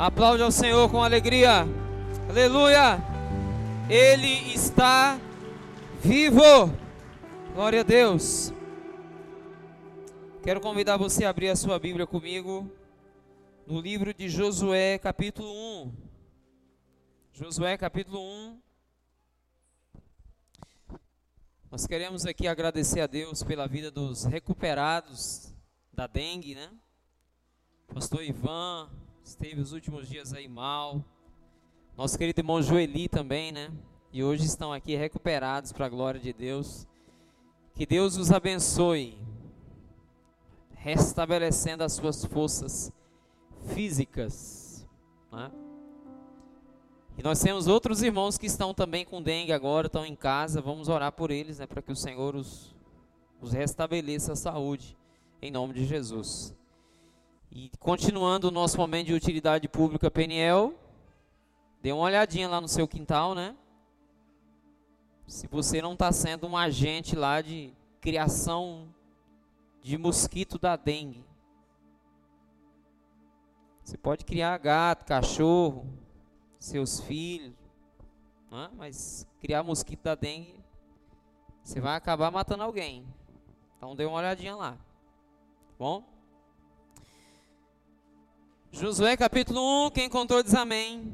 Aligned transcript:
Aplaude 0.00 0.42
ao 0.42 0.50
Senhor 0.50 0.90
com 0.90 1.04
alegria. 1.04 1.66
Aleluia. 2.26 2.98
Ele 3.86 4.50
está 4.54 5.20
vivo. 6.02 6.74
Glória 7.52 7.80
a 7.80 7.82
Deus. 7.82 8.50
Quero 10.42 10.58
convidar 10.58 10.96
você 10.96 11.26
a 11.26 11.28
abrir 11.28 11.50
a 11.50 11.54
sua 11.54 11.78
Bíblia 11.78 12.06
comigo 12.06 12.72
no 13.66 13.78
livro 13.78 14.14
de 14.14 14.26
Josué, 14.26 14.96
capítulo 14.96 15.52
1. 15.52 15.92
Josué, 17.34 17.76
capítulo 17.76 18.22
1. 18.22 18.58
Nós 21.70 21.86
queremos 21.86 22.24
aqui 22.24 22.48
agradecer 22.48 23.00
a 23.00 23.06
Deus 23.06 23.42
pela 23.42 23.68
vida 23.68 23.90
dos 23.90 24.24
recuperados 24.24 25.52
da 25.92 26.06
dengue, 26.06 26.54
né? 26.54 26.70
Pastor 27.92 28.24
Ivan 28.24 28.88
esteve 29.30 29.60
os 29.60 29.72
últimos 29.72 30.08
dias 30.08 30.32
aí 30.34 30.48
mal. 30.48 31.04
Nosso 31.96 32.18
querido 32.18 32.40
irmão 32.40 32.60
Joeli 32.60 33.08
também, 33.08 33.52
né? 33.52 33.70
E 34.12 34.24
hoje 34.24 34.44
estão 34.44 34.72
aqui 34.72 34.96
recuperados 34.96 35.72
para 35.72 35.86
a 35.86 35.88
glória 35.88 36.18
de 36.18 36.32
Deus. 36.32 36.86
Que 37.74 37.86
Deus 37.86 38.16
os 38.16 38.32
abençoe, 38.32 39.16
restabelecendo 40.74 41.84
as 41.84 41.92
suas 41.92 42.24
forças 42.24 42.92
físicas. 43.72 44.84
Né? 45.30 45.50
E 47.16 47.22
nós 47.22 47.40
temos 47.40 47.68
outros 47.68 48.02
irmãos 48.02 48.36
que 48.36 48.46
estão 48.46 48.74
também 48.74 49.04
com 49.04 49.22
dengue 49.22 49.52
agora, 49.52 49.86
estão 49.86 50.04
em 50.04 50.16
casa. 50.16 50.60
Vamos 50.60 50.88
orar 50.88 51.12
por 51.12 51.30
eles, 51.30 51.60
né, 51.60 51.66
para 51.66 51.80
que 51.80 51.92
o 51.92 51.96
Senhor 51.96 52.34
os, 52.34 52.74
os 53.40 53.52
restabeleça 53.52 54.32
a 54.32 54.36
saúde, 54.36 54.98
em 55.40 55.52
nome 55.52 55.72
de 55.72 55.86
Jesus. 55.86 56.52
E 57.52 57.70
continuando 57.80 58.48
o 58.48 58.50
nosso 58.52 58.76
momento 58.76 59.08
de 59.08 59.14
utilidade 59.14 59.68
pública 59.68 60.08
Peniel, 60.08 60.72
dê 61.82 61.90
uma 61.90 62.04
olhadinha 62.04 62.48
lá 62.48 62.60
no 62.60 62.68
seu 62.68 62.86
quintal, 62.86 63.34
né? 63.34 63.56
Se 65.26 65.48
você 65.48 65.82
não 65.82 65.94
está 65.94 66.12
sendo 66.12 66.46
um 66.46 66.56
agente 66.56 67.16
lá 67.16 67.40
de 67.40 67.72
criação 68.00 68.88
de 69.82 69.98
mosquito 69.98 70.58
da 70.58 70.76
dengue. 70.76 71.24
Você 73.82 73.98
pode 73.98 74.24
criar 74.24 74.56
gato, 74.58 75.04
cachorro, 75.04 75.86
seus 76.58 77.00
filhos, 77.00 77.54
né? 78.50 78.70
mas 78.76 79.26
criar 79.40 79.64
mosquito 79.64 80.02
da 80.02 80.14
dengue, 80.14 80.54
você 81.64 81.80
vai 81.80 81.96
acabar 81.96 82.30
matando 82.30 82.62
alguém. 82.62 83.04
Então 83.76 83.96
dê 83.96 84.04
uma 84.04 84.18
olhadinha 84.18 84.54
lá. 84.54 84.72
Tá 84.72 85.74
bom? 85.78 86.19
Josué 88.72 89.16
capítulo 89.16 89.86
1, 89.86 89.90
quem 89.90 90.08
contou 90.08 90.42
diz 90.42 90.54
amém. 90.54 91.12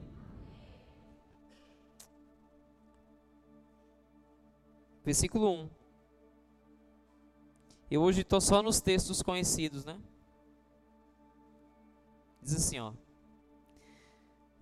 Versículo 5.02 5.50
1. 5.62 5.70
Eu 7.90 8.02
hoje 8.02 8.20
estou 8.20 8.40
só 8.40 8.62
nos 8.62 8.80
textos 8.80 9.22
conhecidos, 9.22 9.84
né? 9.84 9.98
Diz 12.42 12.56
assim, 12.56 12.78
ó. 12.78 12.92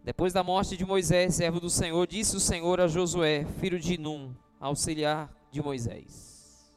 Depois 0.05 0.33
da 0.33 0.45
morte 0.45 0.77
de 0.77 0.85
Moisés, 0.85 1.35
servo 1.35 1.59
do 1.59 1.71
Senhor, 1.71 2.07
disse 2.07 2.37
o 2.37 2.41
Senhor 2.41 2.81
a 2.81 2.87
Josué, 2.87 3.45
filho 3.59 3.81
de 3.81 3.99
Num, 3.99 4.35
auxiliar 4.61 5.35
de 5.51 5.63
Moisés: 5.63 6.73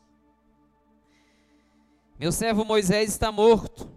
Meu 2.18 2.32
servo 2.32 2.66
Moisés 2.66 3.10
está 3.10 3.32
morto. 3.32 3.90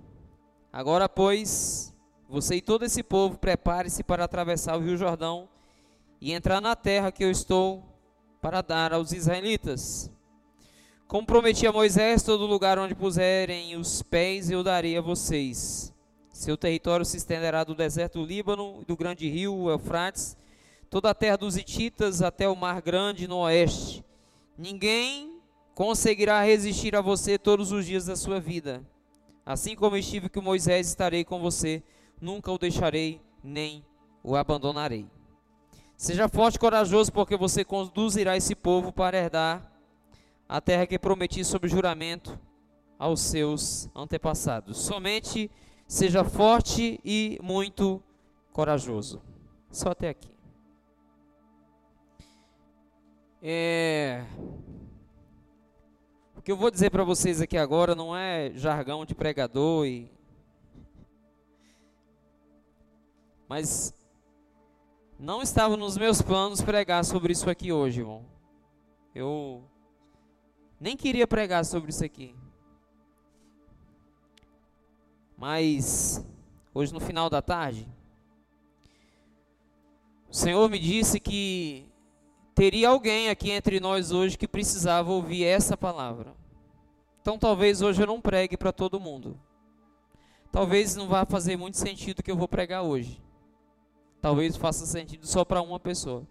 Agora, 0.72 1.08
pois, 1.08 1.90
você 2.30 2.56
e 2.56 2.62
todo 2.62 2.84
esse 2.84 3.02
povo 3.02 3.36
prepare-se 3.36 4.02
para 4.02 4.24
atravessar 4.24 4.76
o 4.76 4.80
Rio 4.80 4.96
Jordão 4.96 5.48
e 6.20 6.32
entrar 6.32 6.60
na 6.60 6.76
terra 6.76 7.12
que 7.12 7.24
eu 7.24 7.30
estou 7.30 7.84
para 8.40 8.62
dar 8.62 8.92
aos 8.92 9.12
israelitas. 9.12 10.10
Como 11.06 11.26
prometi 11.26 11.66
a 11.66 11.72
Moisés, 11.72 12.22
todo 12.22 12.46
lugar 12.46 12.78
onde 12.78 12.94
puserem 12.94 13.76
os 13.76 14.02
pés 14.02 14.50
eu 14.50 14.62
darei 14.62 14.96
a 14.96 15.00
vocês 15.00 15.90
seu 16.40 16.56
território 16.56 17.04
se 17.04 17.18
estenderá 17.18 17.64
do 17.64 17.74
deserto 17.74 18.20
do 18.20 18.24
Líbano, 18.24 18.82
do 18.86 18.96
grande 18.96 19.28
rio 19.28 19.68
Eufrates, 19.68 20.34
toda 20.88 21.10
a 21.10 21.14
terra 21.14 21.36
dos 21.36 21.54
Hititas 21.54 22.22
até 22.22 22.48
o 22.48 22.56
mar 22.56 22.80
grande 22.80 23.28
no 23.28 23.40
oeste. 23.40 24.02
Ninguém 24.56 25.38
conseguirá 25.74 26.42
resistir 26.42 26.96
a 26.96 27.02
você 27.02 27.36
todos 27.38 27.72
os 27.72 27.84
dias 27.84 28.06
da 28.06 28.16
sua 28.16 28.40
vida. 28.40 28.82
Assim 29.44 29.76
como 29.76 29.98
estive 29.98 30.30
com 30.30 30.40
Moisés, 30.40 30.88
estarei 30.88 31.24
com 31.24 31.38
você, 31.42 31.82
nunca 32.20 32.52
o 32.52 32.58
deixarei 32.58 33.20
nem 33.42 33.84
o 34.22 34.36
abandonarei. 34.36 35.06
Seja 35.96 36.28
forte 36.28 36.56
e 36.56 36.58
corajoso, 36.58 37.12
porque 37.12 37.36
você 37.36 37.64
conduzirá 37.64 38.36
esse 38.36 38.54
povo 38.54 38.92
para 38.92 39.18
herdar 39.18 39.70
a 40.48 40.60
terra 40.60 40.86
que 40.86 40.98
prometi 40.98 41.44
sob 41.44 41.68
juramento 41.68 42.38
aos 42.98 43.20
seus 43.20 43.88
antepassados. 43.94 44.78
Somente 44.78 45.50
Seja 45.90 46.22
forte 46.22 47.00
e 47.04 47.36
muito 47.42 48.00
corajoso. 48.52 49.20
Só 49.72 49.88
até 49.88 50.10
aqui. 50.10 50.30
É... 53.42 54.24
O 56.36 56.40
que 56.40 56.52
eu 56.52 56.56
vou 56.56 56.70
dizer 56.70 56.90
para 56.90 57.02
vocês 57.02 57.40
aqui 57.40 57.58
agora 57.58 57.96
não 57.96 58.16
é 58.16 58.52
jargão 58.54 59.04
de 59.04 59.16
pregador 59.16 59.84
e 59.84 60.08
mas 63.50 63.92
não 65.18 65.42
estava 65.42 65.76
nos 65.76 65.98
meus 65.98 66.22
planos 66.22 66.62
pregar 66.62 67.04
sobre 67.04 67.32
isso 67.32 67.50
aqui 67.50 67.72
hoje, 67.72 67.98
irmão. 67.98 68.24
Eu 69.12 69.64
nem 70.78 70.96
queria 70.96 71.26
pregar 71.26 71.64
sobre 71.64 71.90
isso 71.90 72.04
aqui. 72.04 72.32
Mas 75.36 76.24
hoje 76.72 76.94
no 76.94 77.00
final 77.00 77.28
da 77.28 77.42
tarde, 77.42 77.88
o 80.28 80.32
Senhor 80.32 80.70
me 80.70 80.78
disse 80.78 81.18
que 81.18 81.90
teria 82.54 82.90
alguém 82.90 83.30
aqui 83.30 83.50
entre 83.50 83.80
nós 83.80 84.12
hoje 84.12 84.38
que 84.38 84.46
precisava 84.46 85.10
ouvir 85.10 85.44
essa 85.44 85.76
palavra. 85.76 86.36
Então 87.20 87.36
talvez 87.36 87.82
hoje 87.82 88.00
eu 88.00 88.06
não 88.06 88.20
pregue 88.20 88.56
para 88.56 88.70
todo 88.70 89.00
mundo. 89.00 89.36
Talvez 90.52 90.94
não 90.94 91.08
vá 91.08 91.26
fazer 91.26 91.56
muito 91.56 91.78
sentido 91.78 92.20
o 92.20 92.22
que 92.22 92.30
eu 92.30 92.36
vou 92.36 92.46
pregar 92.46 92.84
hoje. 92.84 93.20
Talvez 94.20 94.56
faça 94.56 94.84
sentido 94.84 95.26
só 95.26 95.44
para 95.44 95.62
uma 95.62 95.80
pessoa. 95.80 96.26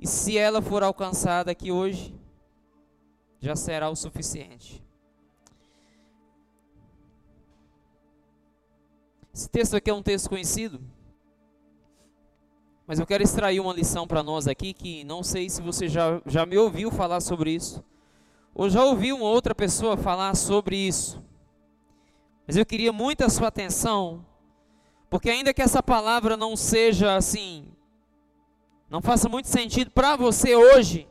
E 0.00 0.06
se 0.06 0.36
ela 0.36 0.62
for 0.62 0.82
alcançada 0.82 1.50
aqui 1.50 1.72
hoje, 1.72 2.14
já 3.40 3.54
será 3.56 3.88
o 3.88 3.96
suficiente. 3.96 4.84
Esse 9.32 9.48
texto 9.48 9.76
aqui 9.76 9.88
é 9.88 9.94
um 9.94 10.02
texto 10.02 10.28
conhecido, 10.28 10.80
mas 12.88 12.98
eu 12.98 13.06
quero 13.06 13.22
extrair 13.22 13.60
uma 13.60 13.72
lição 13.72 14.06
para 14.06 14.22
nós 14.22 14.48
aqui 14.48 14.72
que 14.72 15.04
não 15.04 15.22
sei 15.22 15.48
se 15.48 15.62
você 15.62 15.86
já, 15.86 16.20
já 16.26 16.44
me 16.44 16.56
ouviu 16.58 16.90
falar 16.90 17.20
sobre 17.20 17.52
isso, 17.52 17.84
ou 18.52 18.68
já 18.68 18.84
ouviu 18.84 19.16
uma 19.16 19.26
outra 19.26 19.54
pessoa 19.54 19.96
falar 19.96 20.34
sobre 20.34 20.74
isso. 20.74 21.22
Mas 22.46 22.56
eu 22.56 22.66
queria 22.66 22.92
muito 22.92 23.22
a 23.22 23.28
sua 23.28 23.48
atenção, 23.48 24.24
porque 25.10 25.30
ainda 25.30 25.54
que 25.54 25.62
essa 25.62 25.82
palavra 25.82 26.36
não 26.36 26.56
seja 26.56 27.16
assim, 27.16 27.66
não 28.90 29.00
faça 29.00 29.28
muito 29.28 29.48
sentido 29.48 29.90
para 29.90 30.16
você 30.16 30.54
hoje, 30.54 31.08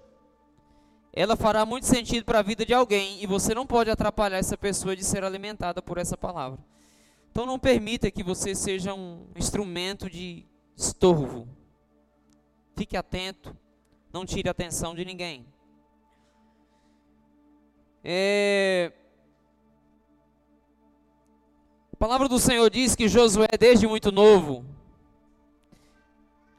ela 1.14 1.36
fará 1.36 1.66
muito 1.66 1.88
sentido 1.88 2.26
para 2.26 2.40
a 2.40 2.44
vida 2.44 2.64
de 2.66 2.74
alguém 2.74 3.22
e 3.24 3.26
você 3.26 3.56
não 3.56 3.66
pode 3.66 3.90
atrapalhar 3.90 4.38
essa 4.38 4.56
pessoa 4.56 4.96
de 4.96 5.04
ser 5.04 5.24
alimentada 5.24 5.82
por 5.82 5.98
essa 5.98 6.16
palavra. 6.16 6.60
Então 7.32 7.46
não 7.46 7.58
permita 7.58 8.12
que 8.12 8.24
você 8.24 8.54
seja 8.54 8.94
um 8.94 9.26
instrumento 9.36 10.10
de 10.10 10.46
estorvo. 10.76 11.48
Fique 12.76 12.96
atento, 12.96 13.56
não 14.14 14.26
tire 14.26 14.48
a 14.48 14.52
atenção 14.52 14.94
de 14.94 15.04
ninguém. 15.04 15.46
É... 18.04 18.92
A 21.98 22.06
palavra 22.06 22.30
do 22.30 22.38
Senhor 22.38 22.70
diz 22.70 22.94
que 22.94 23.08
Josué, 23.08 23.48
desde 23.60 23.88
muito 23.88 24.12
novo, 24.12 24.64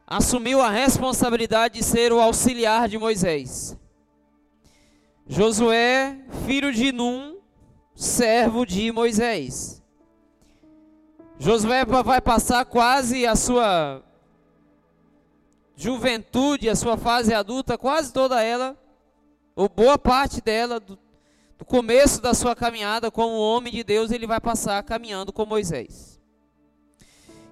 assumiu 0.05 0.61
a 0.61 0.69
responsabilidade 0.69 1.79
de 1.79 1.85
ser 1.85 2.13
o 2.13 2.21
auxiliar 2.21 2.89
de 2.89 2.99
Moisés. 2.99 3.79
Josué, 5.29 6.19
filho 6.45 6.73
de 6.73 6.91
Num, 6.91 7.39
servo 7.95 8.67
de 8.67 8.91
Moisés. 8.91 9.81
Josué 11.39 11.85
vai 11.85 12.21
passar 12.21 12.65
quase 12.65 13.25
a 13.25 13.37
sua 13.37 14.03
juventude, 15.77 16.69
a 16.69 16.75
sua 16.75 16.97
fase 16.97 17.33
adulta, 17.33 17.79
quase 17.79 18.13
toda 18.13 18.43
ela, 18.43 18.77
ou 19.55 19.69
boa 19.69 19.97
parte 19.97 20.41
dela, 20.41 20.81
do, 20.81 20.99
do 21.59 21.65
começo 21.65 22.23
da 22.23 22.33
sua 22.33 22.55
caminhada 22.55 23.11
como 23.11 23.37
homem 23.37 23.73
de 23.73 23.83
Deus, 23.83 24.13
ele 24.13 24.27
vai 24.27 24.41
passar 24.41 24.81
caminhando 24.85 25.33
com 25.33 25.45
Moisés. 25.45 26.19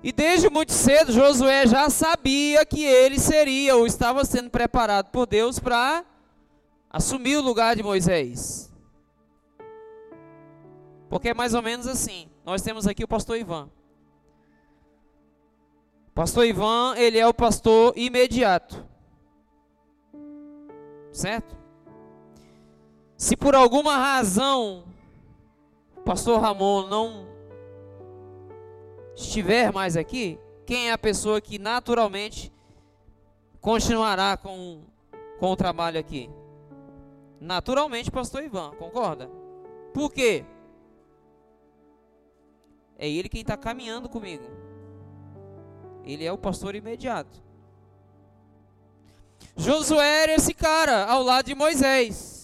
E 0.01 0.13
desde 0.13 0.49
muito 0.49 0.73
cedo, 0.73 1.13
Josué 1.13 1.67
já 1.67 1.91
sabia 1.91 2.65
que 2.65 2.85
ele 2.85 3.19
seria 3.19 3.75
ou 3.75 3.85
estava 3.85 4.25
sendo 4.25 4.49
preparado 4.49 5.11
por 5.11 5.27
Deus 5.27 5.59
para 5.59 6.05
assumir 6.89 7.37
o 7.37 7.43
lugar 7.43 7.75
de 7.75 7.83
Moisés. 7.83 8.73
Porque 11.11 11.31
é 11.31 11.35
mais 11.35 11.55
ou 11.55 11.63
menos 11.63 11.89
assim. 11.89 12.29
Nós 12.45 12.63
temos 12.63 12.87
aqui 12.87 13.03
o 13.03 13.09
pastor 13.09 13.37
Ivan. 13.37 13.69
O 16.09 16.13
pastor 16.15 16.47
Ivan, 16.47 16.95
ele 16.97 17.19
é 17.19 17.27
o 17.27 17.35
pastor 17.35 17.93
imediato. 17.97 18.87
Certo? 21.11 21.57
Se 23.17 23.35
por 23.35 23.55
alguma 23.55 23.97
razão 23.97 24.85
o 25.97 26.03
pastor 26.03 26.41
Ramon 26.41 26.87
não 26.87 27.27
estiver 29.15 29.73
mais 29.73 29.97
aqui, 29.97 30.39
quem 30.67 30.91
é 30.91 30.93
a 30.93 30.99
pessoa 30.99 31.41
que 31.41 31.59
naturalmente 31.59 32.53
continuará 33.61 34.37
com, 34.37 34.83
com 35.39 35.51
o 35.51 35.57
trabalho 35.57 35.99
aqui? 35.99 36.29
Naturalmente, 37.41 38.11
pastor 38.11 38.43
Ivan, 38.43 38.73
concorda? 38.79 39.31
Por 39.95 40.13
quê? 40.13 40.45
É 42.99 43.09
ele 43.09 43.31
quem 43.31 43.41
está 43.41 43.57
caminhando 43.57 44.09
comigo. 44.11 44.45
Ele 46.05 46.25
é 46.25 46.33
o 46.33 46.39
pastor 46.39 46.75
imediato. 46.75 47.43
Josué 49.57 50.25
era 50.25 50.35
esse 50.35 50.53
cara 50.53 51.07
ao 51.07 51.23
lado 51.23 51.47
de 51.47 51.55
Moisés. 51.55 52.36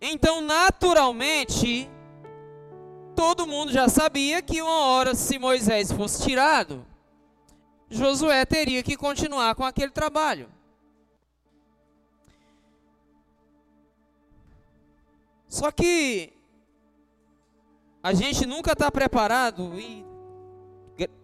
Então, 0.00 0.40
naturalmente, 0.40 1.88
todo 3.14 3.46
mundo 3.46 3.70
já 3.70 3.88
sabia 3.88 4.40
que 4.40 4.62
uma 4.62 4.86
hora, 4.86 5.14
se 5.14 5.38
Moisés 5.38 5.92
fosse 5.92 6.22
tirado, 6.22 6.86
Josué 7.90 8.46
teria 8.46 8.82
que 8.82 8.96
continuar 8.96 9.54
com 9.54 9.64
aquele 9.64 9.90
trabalho. 9.90 10.48
Só 15.48 15.70
que 15.70 16.32
a 18.02 18.14
gente 18.14 18.46
nunca 18.46 18.72
está 18.72 18.90
preparado 18.90 19.78
e 19.78 20.06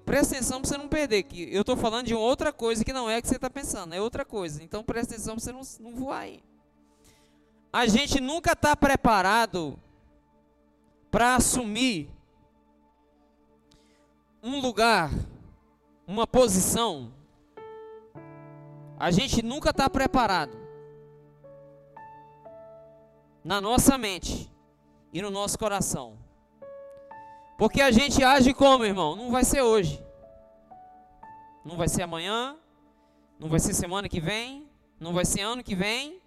presta 0.05 0.35
atenção 0.35 0.61
para 0.61 0.69
você 0.69 0.77
não 0.77 0.89
perder, 0.89 1.23
que 1.23 1.55
eu 1.55 1.61
estou 1.61 1.77
falando 1.77 2.07
de 2.07 2.15
outra 2.15 2.53
coisa 2.53 2.85
que 2.85 2.93
não 2.93 3.09
é 3.09 3.23
que 3.23 3.29
você 3.29 3.37
está 3.37 3.49
pensando, 3.49 3.95
é 3.95 4.01
outra 4.01 4.25
coisa. 4.25 4.63
Então 4.63 4.83
presta 4.83 5.15
atenção 5.15 5.37
para 5.37 5.45
você 5.45 5.53
não, 5.53 5.91
não 5.91 5.97
voar 5.97 6.21
aí. 6.21 6.43
A 7.77 7.87
gente 7.87 8.21
nunca 8.23 8.53
está 8.53 8.75
preparado 8.75 9.79
para 11.11 11.37
assumir 11.37 12.09
um 14.43 14.61
lugar, 14.61 15.11
uma 16.07 16.27
posição. 16.27 17.13
A 18.99 19.11
gente 19.11 19.43
nunca 19.43 19.69
está 19.69 19.91
preparado 19.91 20.57
na 23.45 23.61
nossa 23.61 23.99
mente 23.99 24.51
e 25.13 25.21
no 25.21 25.31
nosso 25.31 25.59
coração 25.59 26.17
porque 27.59 27.83
a 27.83 27.91
gente 27.91 28.25
age 28.25 28.55
como, 28.55 28.85
irmão? 28.85 29.15
Não 29.17 29.31
vai 29.31 29.45
ser 29.45 29.61
hoje. 29.61 30.03
Não 31.63 31.77
vai 31.77 31.89
ser 31.89 32.03
amanhã. 32.03 32.57
Não 33.39 33.49
vai 33.51 33.61
ser 33.61 33.75
semana 33.75 34.09
que 34.09 34.21
vem. 34.21 34.67
Não 34.99 35.13
vai 35.13 35.27
ser 35.27 35.43
ano 35.43 35.63
que 35.63 35.75
vem. 35.75 36.23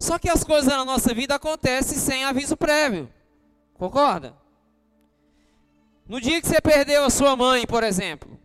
Só 0.00 0.18
que 0.18 0.30
as 0.30 0.42
coisas 0.42 0.72
na 0.72 0.82
nossa 0.82 1.12
vida 1.12 1.34
acontecem 1.34 1.98
sem 1.98 2.24
aviso 2.24 2.56
prévio. 2.56 3.12
Concorda? 3.74 4.34
No 6.08 6.18
dia 6.18 6.40
que 6.40 6.48
você 6.48 6.58
perdeu 6.58 7.04
a 7.04 7.10
sua 7.10 7.36
mãe, 7.36 7.66
por 7.66 7.84
exemplo. 7.84 8.40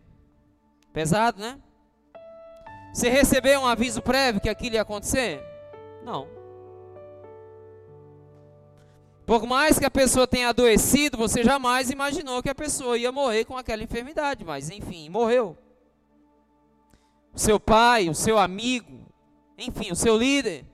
Pesado, 0.92 1.40
né? 1.40 1.58
Você 2.92 3.08
recebeu 3.08 3.60
um 3.60 3.66
aviso 3.66 4.02
prévio 4.02 4.40
que 4.40 4.50
aquilo 4.50 4.74
ia 4.76 4.82
acontecer? 4.82 5.42
Não. 6.04 6.28
Por 9.24 9.46
mais 9.46 9.78
que 9.78 9.84
a 9.84 9.90
pessoa 9.90 10.26
tenha 10.26 10.50
adoecido, 10.50 11.16
você 11.16 11.42
jamais 11.42 11.90
imaginou 11.90 12.42
que 12.42 12.50
a 12.50 12.54
pessoa 12.54 12.98
ia 12.98 13.10
morrer 13.10 13.46
com 13.46 13.56
aquela 13.56 13.82
enfermidade, 13.82 14.44
mas 14.44 14.70
enfim, 14.70 15.08
morreu. 15.08 15.56
O 17.32 17.38
seu 17.38 17.58
pai, 17.58 18.08
o 18.08 18.14
seu 18.14 18.38
amigo, 18.38 19.06
enfim, 19.58 19.90
o 19.90 19.96
seu 19.96 20.16
líder. 20.16 20.64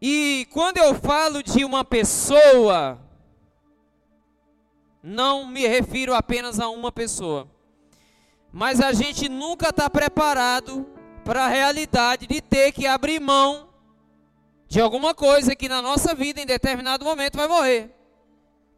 E 0.00 0.46
quando 0.52 0.78
eu 0.78 0.94
falo 0.94 1.42
de 1.42 1.64
uma 1.64 1.84
pessoa, 1.84 3.00
não 5.02 5.46
me 5.46 5.66
refiro 5.66 6.14
apenas 6.14 6.60
a 6.60 6.68
uma 6.68 6.92
pessoa, 6.92 7.48
mas 8.52 8.80
a 8.80 8.92
gente 8.92 9.28
nunca 9.28 9.70
está 9.70 9.90
preparado 9.90 10.86
para 11.24 11.44
a 11.44 11.48
realidade 11.48 12.26
de 12.26 12.40
ter 12.40 12.72
que 12.72 12.86
abrir 12.86 13.20
mão 13.20 13.68
de 14.68 14.80
alguma 14.80 15.14
coisa 15.14 15.56
que 15.56 15.68
na 15.68 15.82
nossa 15.82 16.14
vida, 16.14 16.40
em 16.40 16.46
determinado 16.46 17.04
momento, 17.04 17.36
vai 17.36 17.48
morrer. 17.48 17.90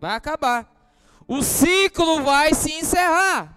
Vai 0.00 0.14
acabar. 0.14 0.72
O 1.26 1.42
ciclo 1.42 2.22
vai 2.22 2.54
se 2.54 2.72
encerrar. 2.72 3.56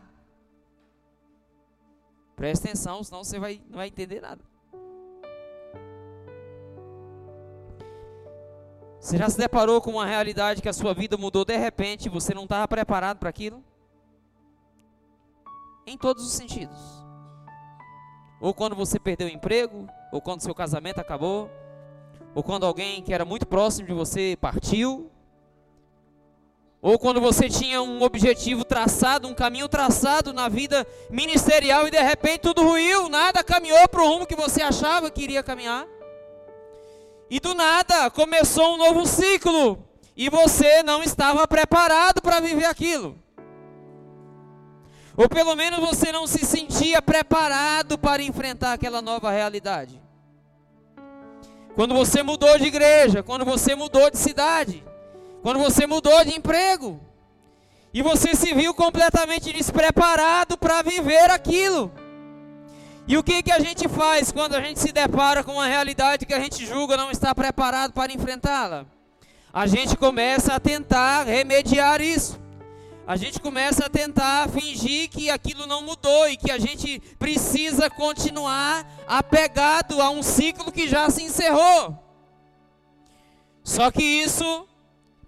Presta 2.36 2.68
atenção, 2.68 3.04
senão 3.04 3.24
você 3.24 3.40
vai, 3.40 3.62
não 3.70 3.78
vai 3.78 3.88
entender 3.88 4.20
nada. 4.20 4.44
Você 9.04 9.18
já 9.18 9.30
se 9.30 9.38
deparou 9.38 9.82
com 9.82 9.92
uma 9.92 10.06
realidade 10.06 10.62
que 10.62 10.70
a 10.70 10.72
sua 10.72 10.94
vida 10.94 11.18
mudou 11.18 11.44
de 11.44 11.58
repente 11.58 12.06
e 12.06 12.10
você 12.10 12.34
não 12.34 12.44
estava 12.44 12.66
preparado 12.70 13.18
para 13.18 13.30
aquilo? 13.30 13.62
Em 15.86 15.98
todos 15.98 16.26
os 16.26 16.32
sentidos. 16.32 16.80
Ou 18.40 18.54
quando 18.54 18.78
você 18.78 18.98
perdeu 18.98 19.28
o 19.28 19.30
emprego, 19.30 19.90
ou 20.10 20.22
quando 20.22 20.40
seu 20.40 20.56
casamento 20.56 21.00
acabou, 21.00 21.52
ou 22.34 22.42
quando 22.42 22.66
alguém 22.66 23.04
que 23.04 23.14
era 23.14 23.26
muito 23.26 23.46
próximo 23.46 23.86
de 23.86 23.94
você 23.94 24.38
partiu, 24.40 25.12
ou 26.82 26.98
quando 26.98 27.20
você 27.20 27.50
tinha 27.50 27.82
um 27.82 28.02
objetivo 28.02 28.64
traçado, 28.64 29.28
um 29.28 29.34
caminho 29.34 29.68
traçado 29.68 30.32
na 30.32 30.48
vida 30.48 30.88
ministerial 31.10 31.86
e 31.90 31.92
de 31.92 32.02
repente 32.02 32.40
tudo 32.40 32.64
ruiu, 32.64 33.10
nada 33.10 33.44
caminhou 33.44 33.86
para 33.90 34.02
o 34.02 34.08
rumo 34.08 34.26
que 34.26 34.36
você 34.36 34.62
achava 34.62 35.12
que 35.12 35.24
iria 35.24 35.44
caminhar. 35.44 35.86
E 37.34 37.40
do 37.40 37.56
nada 37.56 38.12
começou 38.12 38.76
um 38.76 38.78
novo 38.78 39.08
ciclo 39.08 39.84
e 40.16 40.30
você 40.30 40.84
não 40.84 41.02
estava 41.02 41.48
preparado 41.48 42.22
para 42.22 42.40
viver 42.40 42.66
aquilo. 42.66 43.18
Ou 45.18 45.28
pelo 45.28 45.56
menos 45.56 45.80
você 45.80 46.12
não 46.12 46.28
se 46.28 46.46
sentia 46.46 47.02
preparado 47.02 47.98
para 47.98 48.22
enfrentar 48.22 48.74
aquela 48.74 49.02
nova 49.02 49.32
realidade. 49.32 50.00
Quando 51.74 51.96
você 51.96 52.22
mudou 52.22 52.56
de 52.60 52.66
igreja, 52.66 53.24
quando 53.24 53.44
você 53.44 53.74
mudou 53.74 54.12
de 54.12 54.18
cidade, 54.20 54.84
quando 55.42 55.58
você 55.58 55.88
mudou 55.88 56.24
de 56.24 56.38
emprego, 56.38 57.02
e 57.92 58.04
você 58.04 58.36
se 58.36 58.54
viu 58.54 58.76
completamente 58.76 59.52
despreparado 59.52 60.56
para 60.56 60.84
viver 60.84 61.32
aquilo. 61.32 61.92
E 63.08 63.18
o 63.18 63.24
que, 63.24 63.44
que 63.44 63.52
a 63.52 63.60
gente 63.60 63.88
faz 63.90 64.32
quando 64.32 64.56
a 64.56 64.62
gente 64.62 64.80
se 64.80 64.92
depara 64.92 65.44
com 65.44 65.54
uma 65.54 65.68
realidade 65.68 66.26
que 66.26 66.34
a 66.34 66.40
gente 66.40 66.66
julga 66.66 66.96
não 66.96 67.12
está 67.12 67.36
preparado 67.36 67.92
para 67.92 68.14
enfrentá-la? 68.14 68.86
A 69.52 69.68
gente 69.68 69.96
começa 69.98 70.54
a 70.54 70.60
tentar 70.60 71.24
remediar 71.24 72.02
isso 72.02 72.42
a 73.06 73.18
gente 73.18 73.40
começa 73.40 73.86
a 73.86 73.90
tentar 73.90 74.48
fingir 74.50 75.10
que 75.10 75.30
aquilo 75.30 75.68
não 75.68 75.82
mudou 75.82 76.30
e 76.30 76.38
que 76.38 76.50
a 76.50 76.58
gente 76.58 77.02
precisa 77.20 77.90
continuar 77.90 78.88
apegado 79.06 80.02
a 80.02 80.10
um 80.10 80.24
ciclo 80.24 80.72
que 80.72 80.88
já 80.88 81.10
se 81.10 81.22
encerrou. 81.22 82.00
Só 83.62 83.92
que 83.92 84.04
isso 84.04 84.68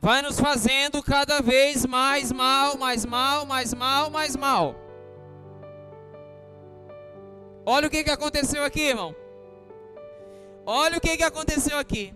vai 0.02 0.22
nos 0.22 0.40
fazendo 0.40 1.04
cada 1.04 1.42
vez 1.42 1.86
mais 1.86 2.32
mal, 2.32 2.78
mais 2.78 3.06
mal, 3.06 3.46
mais 3.46 3.74
mal, 3.74 4.10
mais 4.10 4.38
mal. 4.38 4.76
Olha 7.66 7.88
o 7.88 7.90
que, 7.90 8.04
que 8.04 8.12
aconteceu 8.12 8.64
aqui, 8.64 8.82
irmão. 8.82 9.16
Olha 10.66 10.98
o 10.98 11.02
que, 11.02 11.18
que 11.18 11.24
aconteceu 11.24 11.78
aqui. 11.78 12.14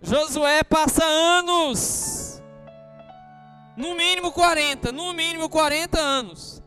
Josué 0.00 0.62
passa 0.62 1.04
anos 1.04 2.40
no 3.76 3.94
mínimo 3.94 4.32
40, 4.32 4.90
no 4.92 5.12
mínimo 5.12 5.48
40 5.48 5.98
anos. 5.98 6.62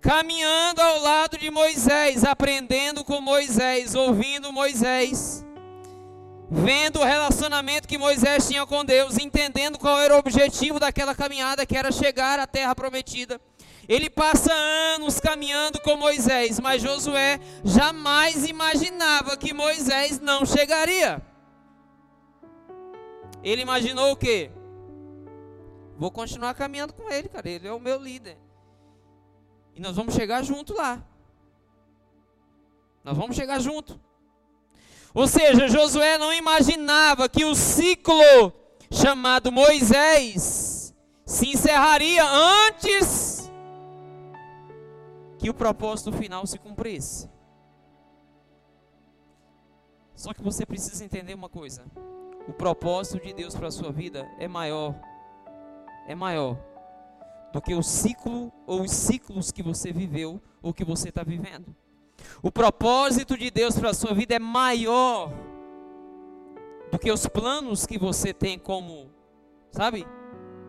Caminhando 0.00 0.80
ao 0.80 1.00
lado 1.00 1.36
de 1.38 1.50
Moisés, 1.50 2.24
aprendendo 2.24 3.04
com 3.04 3.20
Moisés, 3.20 3.94
ouvindo 3.94 4.52
Moisés, 4.52 5.44
vendo 6.50 7.00
o 7.00 7.04
relacionamento 7.04 7.88
que 7.88 7.98
Moisés 7.98 8.46
tinha 8.46 8.64
com 8.64 8.84
Deus, 8.84 9.18
entendendo 9.18 9.78
qual 9.78 9.98
era 9.98 10.14
o 10.14 10.18
objetivo 10.18 10.78
daquela 10.78 11.14
caminhada, 11.14 11.66
que 11.66 11.76
era 11.76 11.90
chegar 11.90 12.38
à 12.38 12.46
terra 12.46 12.74
prometida. 12.74 13.40
Ele 13.88 14.10
passa 14.10 14.52
anos 14.52 15.18
caminhando 15.18 15.80
com 15.80 15.96
Moisés, 15.96 16.60
mas 16.60 16.82
Josué 16.82 17.40
jamais 17.64 18.46
imaginava 18.46 19.34
que 19.34 19.54
Moisés 19.54 20.20
não 20.20 20.44
chegaria. 20.44 21.22
Ele 23.42 23.62
imaginou 23.62 24.12
o 24.12 24.16
quê? 24.16 24.50
Vou 25.96 26.10
continuar 26.10 26.52
caminhando 26.52 26.92
com 26.92 27.10
ele, 27.10 27.30
cara. 27.30 27.48
Ele 27.48 27.66
é 27.66 27.72
o 27.72 27.80
meu 27.80 27.98
líder. 27.98 28.36
E 29.74 29.80
nós 29.80 29.96
vamos 29.96 30.14
chegar 30.14 30.44
junto 30.44 30.74
lá. 30.74 31.02
Nós 33.02 33.16
vamos 33.16 33.36
chegar 33.36 33.58
junto. 33.58 33.98
Ou 35.14 35.26
seja, 35.26 35.66
Josué 35.66 36.18
não 36.18 36.32
imaginava 36.34 37.26
que 37.26 37.44
o 37.44 37.54
ciclo 37.54 38.52
chamado 38.92 39.50
Moisés 39.50 40.94
se 41.24 41.48
encerraria 41.48 42.24
antes 42.24 43.37
o 45.48 45.54
propósito 45.54 46.12
final 46.12 46.46
se 46.46 46.58
cumprisse. 46.58 47.28
Só 50.14 50.34
que 50.34 50.42
você 50.42 50.66
precisa 50.66 51.04
entender 51.04 51.34
uma 51.34 51.48
coisa: 51.48 51.84
o 52.48 52.52
propósito 52.52 53.24
de 53.24 53.32
Deus 53.32 53.54
para 53.54 53.68
a 53.68 53.70
sua 53.70 53.92
vida 53.92 54.28
é 54.38 54.48
maior, 54.48 54.94
é 56.06 56.14
maior 56.14 56.58
do 57.52 57.62
que 57.62 57.74
o 57.74 57.82
ciclo 57.82 58.52
ou 58.66 58.82
os 58.82 58.90
ciclos 58.90 59.50
que 59.50 59.62
você 59.62 59.92
viveu 59.92 60.42
ou 60.60 60.74
que 60.74 60.84
você 60.84 61.08
está 61.08 61.22
vivendo. 61.22 61.74
O 62.42 62.50
propósito 62.50 63.38
de 63.38 63.50
Deus 63.50 63.78
para 63.78 63.90
a 63.90 63.94
sua 63.94 64.12
vida 64.12 64.34
é 64.34 64.38
maior 64.38 65.32
do 66.90 66.98
que 66.98 67.12
os 67.12 67.26
planos 67.26 67.86
que 67.86 67.98
você 67.98 68.32
tem 68.32 68.58
como, 68.58 69.10
sabe? 69.70 70.06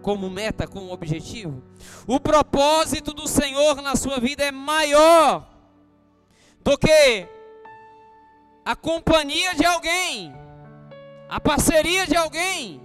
Como 0.01 0.29
meta, 0.29 0.68
como 0.68 0.91
objetivo. 0.91 1.62
O 2.08 2.20
propósito 2.20 3.13
do 3.13 3.27
Senhor 3.27 3.82
na 3.82 3.96
sua 3.96 4.20
vida 4.20 4.44
é 4.44 4.51
maior 4.51 5.48
do 6.62 6.77
que 6.77 7.27
a 8.63 8.75
companhia 8.75 9.56
de 9.56 9.65
alguém, 9.65 10.34
a 11.27 11.39
parceria 11.39 12.06
de 12.08 12.15
alguém. 12.15 12.82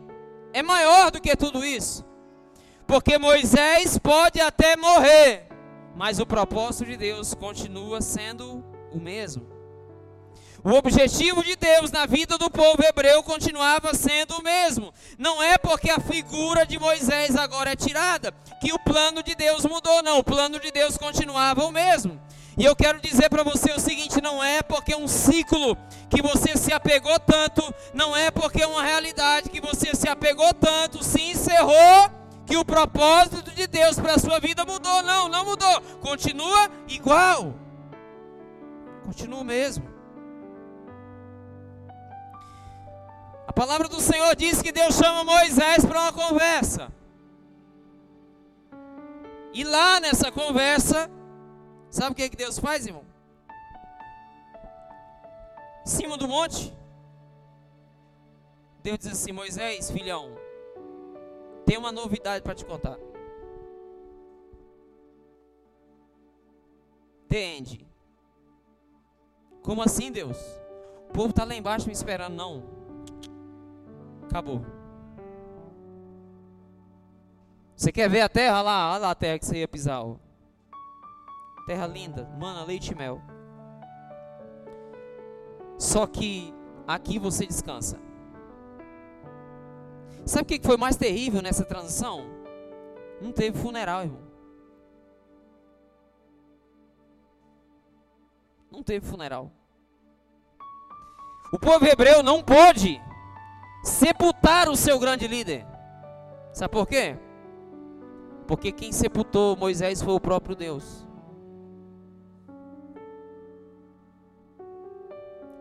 É 0.52 0.62
maior 0.62 1.10
do 1.10 1.20
que 1.20 1.36
tudo 1.36 1.64
isso. 1.64 2.04
Porque 2.86 3.18
Moisés 3.18 3.98
pode 3.98 4.40
até 4.40 4.76
morrer, 4.76 5.48
mas 5.94 6.18
o 6.18 6.26
propósito 6.26 6.84
de 6.86 6.96
Deus 6.96 7.34
continua 7.34 8.00
sendo 8.00 8.64
o 8.92 9.00
mesmo. 9.00 9.53
O 10.64 10.70
objetivo 10.70 11.44
de 11.44 11.56
Deus 11.56 11.92
na 11.92 12.06
vida 12.06 12.38
do 12.38 12.50
povo 12.50 12.82
hebreu 12.82 13.22
continuava 13.22 13.92
sendo 13.92 14.38
o 14.38 14.42
mesmo. 14.42 14.94
Não 15.18 15.42
é 15.42 15.58
porque 15.58 15.90
a 15.90 16.00
figura 16.00 16.64
de 16.64 16.78
Moisés 16.78 17.36
agora 17.36 17.72
é 17.72 17.76
tirada 17.76 18.32
que 18.62 18.72
o 18.72 18.78
plano 18.78 19.22
de 19.22 19.34
Deus 19.34 19.66
mudou, 19.66 20.02
não. 20.02 20.20
O 20.20 20.24
plano 20.24 20.58
de 20.58 20.70
Deus 20.70 20.96
continuava 20.96 21.66
o 21.66 21.70
mesmo. 21.70 22.18
E 22.56 22.64
eu 22.64 22.74
quero 22.74 22.98
dizer 22.98 23.28
para 23.28 23.42
você 23.42 23.72
o 23.72 23.78
seguinte: 23.78 24.22
não 24.22 24.42
é 24.42 24.62
porque 24.62 24.96
um 24.96 25.06
ciclo 25.06 25.76
que 26.08 26.22
você 26.22 26.56
se 26.56 26.72
apegou 26.72 27.20
tanto, 27.20 27.62
não 27.92 28.16
é 28.16 28.30
porque 28.30 28.64
uma 28.64 28.82
realidade 28.82 29.50
que 29.50 29.60
você 29.60 29.94
se 29.94 30.08
apegou 30.08 30.54
tanto 30.54 31.04
se 31.04 31.20
encerrou 31.20 32.10
que 32.46 32.56
o 32.56 32.64
propósito 32.64 33.50
de 33.50 33.66
Deus 33.66 34.00
para 34.00 34.14
a 34.14 34.18
sua 34.18 34.40
vida 34.40 34.64
mudou. 34.64 35.02
Não, 35.02 35.28
não 35.28 35.44
mudou. 35.44 35.82
Continua 36.00 36.70
igual. 36.88 37.54
Continua 39.04 39.40
o 39.40 39.44
mesmo. 39.44 39.93
A 43.54 43.60
palavra 43.64 43.88
do 43.88 44.00
Senhor 44.00 44.34
diz 44.34 44.60
que 44.60 44.72
Deus 44.72 44.96
chama 44.96 45.22
Moisés 45.22 45.84
para 45.84 46.00
uma 46.00 46.12
conversa. 46.12 46.92
E 49.52 49.62
lá 49.62 50.00
nessa 50.00 50.32
conversa, 50.32 51.08
sabe 51.88 52.10
o 52.10 52.14
que, 52.16 52.30
que 52.30 52.36
Deus 52.36 52.58
faz, 52.58 52.84
irmão? 52.84 53.04
Em 55.86 55.88
cima 55.88 56.18
do 56.18 56.26
monte, 56.26 56.76
Deus 58.82 58.98
diz 58.98 59.12
assim: 59.12 59.30
Moisés, 59.30 59.88
filhão, 59.88 60.36
tem 61.64 61.78
uma 61.78 61.92
novidade 61.92 62.42
para 62.42 62.56
te 62.56 62.64
contar. 62.64 62.98
Entende? 67.26 67.86
Como 69.62 69.80
assim, 69.80 70.10
Deus? 70.10 70.38
O 71.08 71.12
povo 71.12 71.30
está 71.30 71.44
lá 71.44 71.54
embaixo 71.54 71.86
me 71.86 71.92
esperando. 71.92 72.34
Não. 72.34 72.73
Acabou. 74.34 74.66
Você 77.76 77.92
quer 77.92 78.10
ver 78.10 78.22
a 78.22 78.28
terra 78.28 78.62
lá? 78.62 78.90
Olha 78.90 78.98
lá 78.98 79.10
a 79.12 79.14
terra 79.14 79.38
que 79.38 79.46
você 79.46 79.58
ia 79.58 79.68
pisar. 79.68 80.04
Ó. 80.04 80.16
Terra 81.68 81.86
linda, 81.86 82.28
mana, 82.36 82.64
leite 82.64 82.90
e 82.90 82.96
mel. 82.96 83.22
Só 85.78 86.04
que 86.04 86.52
aqui 86.84 87.16
você 87.16 87.46
descansa. 87.46 87.96
Sabe 90.26 90.42
o 90.42 90.58
que 90.58 90.66
foi 90.66 90.76
mais 90.76 90.96
terrível 90.96 91.40
nessa 91.40 91.64
transição? 91.64 92.26
Não 93.20 93.30
teve 93.30 93.56
funeral, 93.56 94.02
irmão. 94.02 94.22
Não 98.68 98.82
teve 98.82 99.06
funeral. 99.06 99.52
O 101.52 101.58
povo 101.60 101.86
hebreu 101.86 102.20
não 102.20 102.42
pôde 102.42 103.00
sepultar 103.84 104.68
o 104.68 104.76
seu 104.76 104.98
grande 104.98 105.28
líder. 105.28 105.66
Sabe 106.52 106.72
por 106.72 106.86
quê? 106.86 107.16
Porque 108.46 108.72
quem 108.72 108.92
sepultou 108.92 109.56
Moisés 109.56 110.02
foi 110.02 110.14
o 110.14 110.20
próprio 110.20 110.56
Deus. 110.56 111.06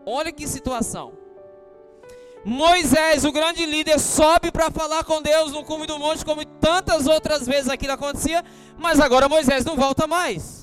Olha 0.05 0.31
que 0.31 0.47
situação. 0.47 1.13
Moisés, 2.45 3.23
o 3.23 3.31
grande 3.31 3.65
líder, 3.65 3.99
sobe 3.99 4.51
para 4.51 4.69
falar 4.69 5.03
com 5.05 5.21
Deus 5.21 5.53
no 5.53 5.63
cume 5.63 5.87
do 5.87 5.97
monte, 5.97 6.25
como 6.25 6.43
tantas 6.45 7.07
outras 7.07 7.47
vezes 7.47 7.69
aquilo 7.69 7.93
acontecia, 7.93 8.43
mas 8.77 8.99
agora 8.99 9.29
Moisés 9.29 9.63
não 9.63 9.77
volta 9.77 10.05
mais. 10.05 10.62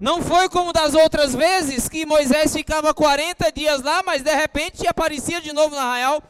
Não 0.00 0.22
foi 0.22 0.48
como 0.48 0.72
das 0.72 0.94
outras 0.94 1.34
vezes 1.34 1.88
que 1.88 2.06
Moisés 2.06 2.52
ficava 2.54 2.94
40 2.94 3.50
dias 3.50 3.82
lá, 3.82 4.02
mas 4.04 4.22
de 4.22 4.32
repente 4.32 4.86
aparecia 4.86 5.40
de 5.40 5.52
novo 5.52 5.74
no 5.74 5.80
arraial. 5.80 6.22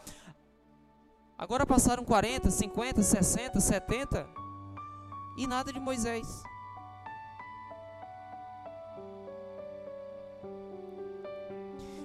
Agora 1.36 1.66
passaram 1.66 2.02
40, 2.02 2.50
50, 2.50 3.02
60, 3.02 3.60
70 3.60 4.26
e 5.36 5.46
nada 5.46 5.70
de 5.70 5.78
Moisés. 5.78 6.42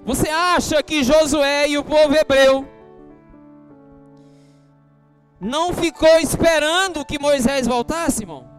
Você 0.06 0.30
acha 0.30 0.84
que 0.84 1.02
Josué 1.02 1.70
e 1.70 1.78
o 1.78 1.84
povo 1.84 2.14
hebreu 2.14 2.68
não 5.40 5.74
ficou 5.74 6.20
esperando 6.20 7.06
que 7.06 7.18
Moisés 7.18 7.66
voltasse, 7.66 8.24
irmão? 8.24 8.53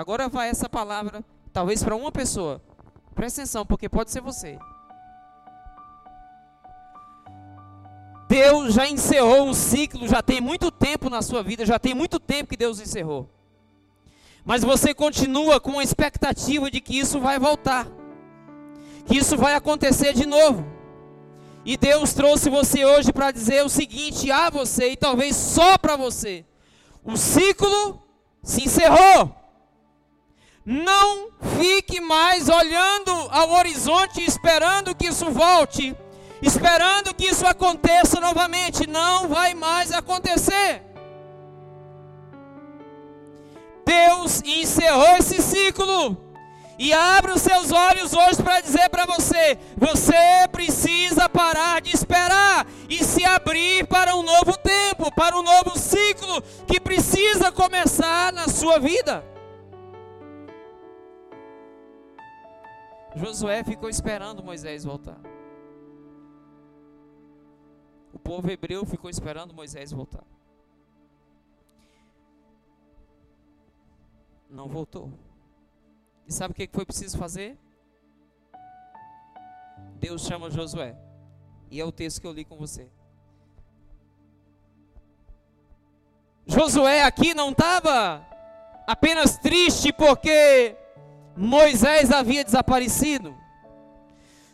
Agora 0.00 0.30
vai 0.30 0.48
essa 0.48 0.66
palavra, 0.66 1.22
talvez 1.52 1.84
para 1.84 1.94
uma 1.94 2.10
pessoa. 2.10 2.62
Presta 3.14 3.42
atenção, 3.42 3.66
porque 3.66 3.86
pode 3.86 4.10
ser 4.10 4.22
você. 4.22 4.58
Deus 8.26 8.72
já 8.72 8.88
encerrou 8.88 9.46
um 9.46 9.52
ciclo, 9.52 10.08
já 10.08 10.22
tem 10.22 10.40
muito 10.40 10.70
tempo 10.70 11.10
na 11.10 11.20
sua 11.20 11.42
vida, 11.42 11.66
já 11.66 11.78
tem 11.78 11.92
muito 11.94 12.18
tempo 12.18 12.48
que 12.48 12.56
Deus 12.56 12.80
encerrou. 12.80 13.28
Mas 14.42 14.64
você 14.64 14.94
continua 14.94 15.60
com 15.60 15.78
a 15.78 15.84
expectativa 15.84 16.70
de 16.70 16.80
que 16.80 16.98
isso 16.98 17.20
vai 17.20 17.38
voltar, 17.38 17.86
que 19.04 19.18
isso 19.18 19.36
vai 19.36 19.54
acontecer 19.54 20.14
de 20.14 20.24
novo. 20.24 20.64
E 21.62 21.76
Deus 21.76 22.14
trouxe 22.14 22.48
você 22.48 22.86
hoje 22.86 23.12
para 23.12 23.30
dizer 23.30 23.62
o 23.66 23.68
seguinte 23.68 24.30
a 24.30 24.48
você, 24.48 24.92
e 24.92 24.96
talvez 24.96 25.36
só 25.36 25.76
para 25.76 25.94
você: 25.94 26.42
o 27.04 27.18
ciclo 27.18 28.02
se 28.42 28.64
encerrou. 28.64 29.39
Não 30.64 31.30
fique 31.58 32.00
mais 32.00 32.48
olhando 32.48 33.12
ao 33.30 33.50
horizonte 33.52 34.22
esperando 34.22 34.94
que 34.94 35.08
isso 35.08 35.30
volte, 35.30 35.96
esperando 36.42 37.14
que 37.14 37.26
isso 37.26 37.46
aconteça 37.46 38.20
novamente. 38.20 38.86
Não 38.86 39.28
vai 39.28 39.54
mais 39.54 39.90
acontecer. 39.90 40.82
Deus 43.86 44.42
encerrou 44.44 45.16
esse 45.16 45.40
ciclo. 45.42 46.16
E 46.78 46.94
abre 46.94 47.32
os 47.32 47.42
seus 47.42 47.70
olhos 47.70 48.14
hoje 48.14 48.42
para 48.42 48.60
dizer 48.60 48.88
para 48.88 49.04
você: 49.04 49.58
você 49.76 50.48
precisa 50.50 51.28
parar 51.28 51.80
de 51.80 51.94
esperar 51.94 52.66
e 52.88 53.04
se 53.04 53.24
abrir 53.24 53.86
para 53.86 54.14
um 54.14 54.22
novo 54.22 54.56
tempo, 54.58 55.14
para 55.14 55.38
um 55.38 55.42
novo 55.42 55.78
ciclo 55.78 56.42
que 56.66 56.80
precisa 56.80 57.52
começar 57.52 58.32
na 58.32 58.48
sua 58.48 58.78
vida. 58.78 59.22
Josué 63.20 63.62
ficou 63.62 63.90
esperando 63.90 64.42
Moisés 64.42 64.82
voltar. 64.82 65.20
O 68.14 68.18
povo 68.18 68.50
hebreu 68.50 68.84
ficou 68.86 69.10
esperando 69.10 69.52
Moisés 69.52 69.92
voltar. 69.92 70.24
Não 74.48 74.68
voltou. 74.68 75.12
E 76.26 76.32
sabe 76.32 76.52
o 76.52 76.54
que 76.54 76.68
foi 76.72 76.86
preciso 76.86 77.18
fazer? 77.18 77.58
Deus 79.96 80.22
chama 80.22 80.50
Josué. 80.50 80.96
E 81.70 81.78
é 81.78 81.84
o 81.84 81.92
texto 81.92 82.22
que 82.22 82.26
eu 82.26 82.32
li 82.32 82.44
com 82.44 82.56
você. 82.56 82.90
Josué 86.46 87.02
aqui 87.02 87.34
não 87.34 87.50
estava 87.50 88.26
apenas 88.86 89.36
triste 89.36 89.92
porque 89.92 90.74
Moisés 91.36 92.10
havia 92.10 92.44
desaparecido. 92.44 93.34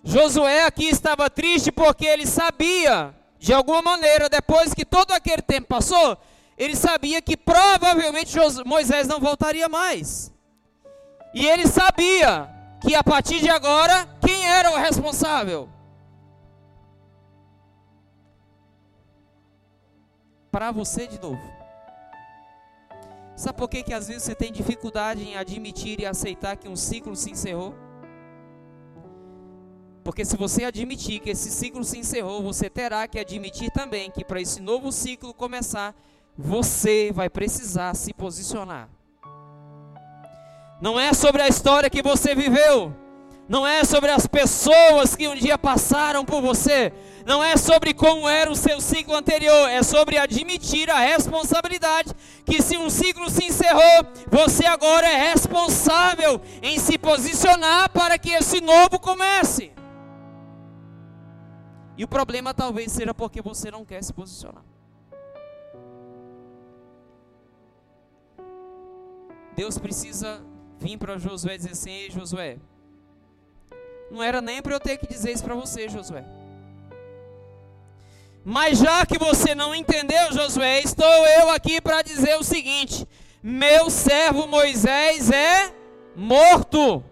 Josué 0.05 0.65
aqui 0.65 0.87
estava 0.87 1.29
triste 1.29 1.73
porque 1.73 2.07
ele 2.07 2.27
sabia, 2.27 3.15
de 3.39 3.53
alguma 3.53 3.83
maneira, 3.83 4.29
depois 4.29 4.73
que 4.73 4.85
todo 4.85 5.13
aquele 5.13 5.43
tempo 5.43 5.67
passou, 5.67 6.17
ele 6.57 6.77
sabia 6.77 7.21
que 7.21 7.37
provavelmente 7.37 8.37
Moisés 8.65 9.09
não 9.09 9.21
voltaria 9.21 9.69
mais. 9.69 10.33
E 11.35 11.47
ele 11.47 11.67
sabia 11.67 12.49
que 12.81 12.95
a 12.95 13.03
partir 13.03 13.41
de 13.41 13.51
agora, 13.51 14.09
quem 14.21 14.47
era 14.47 14.71
o 14.71 14.77
responsável? 14.77 15.69
Para 20.51 20.71
você 20.71 21.07
de 21.07 21.21
novo. 21.21 21.66
Sabe 23.37 23.59
por 23.59 23.69
que, 23.69 23.83
que 23.83 23.93
às 23.93 24.09
vezes 24.09 24.23
você 24.23 24.35
tem 24.35 24.51
dificuldade 24.51 25.23
em 25.23 25.37
admitir 25.37 26.01
e 26.01 26.07
aceitar 26.07 26.57
que 26.57 26.69
um 26.69 26.75
ciclo 26.75 27.15
se 27.15 27.31
encerrou? 27.31 27.75
Porque 30.03 30.25
se 30.25 30.37
você 30.39 30.65
admitir 30.65 31.21
que 31.21 31.31
esse 31.31 31.51
ciclo 31.51 31.85
se 31.85 31.99
encerrou, 31.99 32.43
você 32.43 32.71
terá 32.71 33.07
que 33.07 33.19
admitir 33.19 33.71
também 33.71 34.11
que 34.11 34.25
para 34.25 34.41
esse 34.41 34.63
novo 34.63 34.91
ciclo 34.91 35.35
começar, 35.35 35.95
você 36.37 37.13
vai 37.13 37.29
precisar 37.29 37.93
se 37.95 38.15
posicionar. 38.15 38.89
Não 40.81 40.99
é 40.99 41.13
sobre 41.13 41.43
a 41.43 41.49
história 41.49 41.91
que 41.91 42.03
você 42.03 42.35
viveu, 42.35 42.95
não 43.49 43.67
é 43.67 43.85
sobre 43.85 44.11
as 44.11 44.27
pessoas 44.27 45.15
que 45.15 45.29
um 45.29 45.35
dia 45.35 45.57
passaram 45.57 46.25
por 46.25 46.43
você, 46.43 46.93
não 47.25 47.43
é 47.43 47.57
sobre 47.57 47.95
como 47.95 48.29
era 48.29 48.51
o 48.51 48.57
seu 48.57 48.81
ciclo 48.81 49.15
anterior, 49.15 49.69
é 49.69 49.83
sobre 49.83 50.19
admitir 50.19 50.91
a 50.91 50.99
responsabilidade 50.99 52.13
que 52.45 52.61
se 52.61 52.77
um 52.77 52.91
ciclo 52.91 53.31
se 53.31 53.45
encerrou, 53.45 54.07
você 54.31 54.67
agora 54.67 55.07
é 55.07 55.31
responsável 55.31 56.41
em 56.63 56.79
se 56.79 56.99
posicionar 56.99 57.91
para 57.91 58.19
que 58.19 58.31
esse 58.31 58.61
novo 58.61 58.99
comece. 58.99 59.73
E 61.97 62.05
o 62.05 62.09
problema 62.09 62.53
talvez 62.53 62.93
seja 62.93 63.15
porque 63.15 63.41
você 63.41 63.71
não 63.71 63.85
quer 63.85 64.03
se 64.03 64.13
posicionar. 64.13 64.63
Deus 69.55 69.79
precisa 69.79 70.45
vir 70.79 70.99
para 70.99 71.17
Josué 71.17 71.55
e 71.55 71.57
dizer 71.57 71.71
assim: 71.73 71.91
Ei, 71.91 72.11
Josué, 72.11 72.59
não 74.11 74.23
era 74.23 74.41
nem 74.41 74.63
para 74.63 74.75
eu 74.75 74.81
ter 74.81 74.99
que 74.99 75.07
dizer 75.07 75.33
isso 75.33 75.45
para 75.45 75.55
você, 75.55 75.89
Josué. 75.89 76.25
Mas 78.45 78.79
já 78.79 79.05
que 79.05 79.19
você 79.19 79.55
não 79.55 79.75
entendeu, 79.75 80.33
Josué, 80.33 80.81
estou 80.81 81.05
eu 81.05 81.51
aqui 81.51 81.81
para 81.81 82.03
dizer 82.03 82.37
o 82.37 82.45
seguinte: 82.45 83.07
meu 83.43 83.91
servo 83.91 84.47
Moisés 84.47 85.31
é 85.31 85.73
morto. 86.15 87.03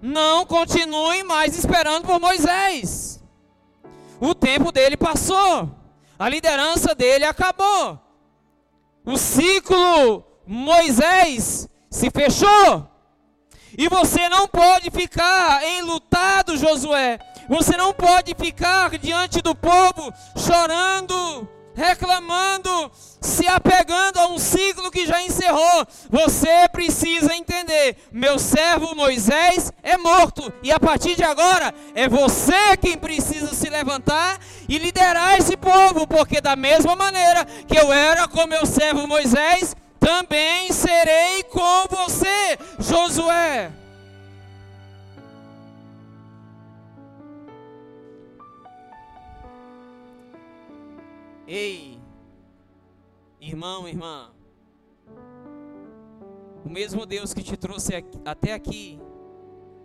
Não 0.00 0.44
continue 0.46 1.22
mais 1.22 1.56
esperando 1.56 2.06
por 2.06 2.18
Moisés. 2.18 3.22
O 4.20 4.34
tempo 4.34 4.72
dele 4.72 4.96
passou. 4.96 5.70
A 6.18 6.28
liderança 6.28 6.94
dele 6.94 7.24
acabou. 7.24 8.00
O 9.04 9.16
ciclo 9.16 10.24
Moisés 10.46 11.68
se 11.90 12.10
fechou. 12.10 12.91
E 13.76 13.88
você 13.88 14.28
não 14.28 14.46
pode 14.46 14.90
ficar 14.90 15.64
enlutado, 15.78 16.56
Josué, 16.56 17.18
você 17.48 17.76
não 17.76 17.92
pode 17.92 18.34
ficar 18.34 18.98
diante 18.98 19.40
do 19.40 19.54
povo 19.54 20.12
chorando, 20.36 21.48
reclamando, 21.74 22.90
se 23.20 23.46
apegando 23.46 24.18
a 24.18 24.26
um 24.28 24.38
ciclo 24.38 24.90
que 24.90 25.06
já 25.06 25.22
encerrou. 25.22 25.86
Você 26.10 26.68
precisa 26.70 27.34
entender: 27.34 27.96
meu 28.12 28.38
servo 28.38 28.94
Moisés 28.94 29.72
é 29.82 29.96
morto, 29.96 30.52
e 30.62 30.70
a 30.70 30.78
partir 30.78 31.16
de 31.16 31.24
agora 31.24 31.74
é 31.94 32.08
você 32.08 32.76
quem 32.80 32.96
precisa 32.98 33.54
se 33.54 33.70
levantar 33.70 34.38
e 34.68 34.78
liderar 34.78 35.38
esse 35.38 35.56
povo, 35.56 36.06
porque 36.06 36.40
da 36.40 36.54
mesma 36.56 36.94
maneira 36.94 37.44
que 37.44 37.78
eu 37.78 37.92
era 37.92 38.28
com 38.28 38.46
meu 38.46 38.66
servo 38.66 39.06
Moisés, 39.06 39.74
também 40.02 40.72
serei 40.72 41.44
com 41.44 41.86
você, 41.88 42.58
Josué. 42.80 43.70
Ei, 51.46 52.00
irmão, 53.40 53.86
irmã, 53.86 54.32
o 56.64 56.68
mesmo 56.68 57.06
Deus 57.06 57.32
que 57.32 57.42
te 57.42 57.56
trouxe 57.56 58.04
até 58.24 58.54
aqui 58.54 58.98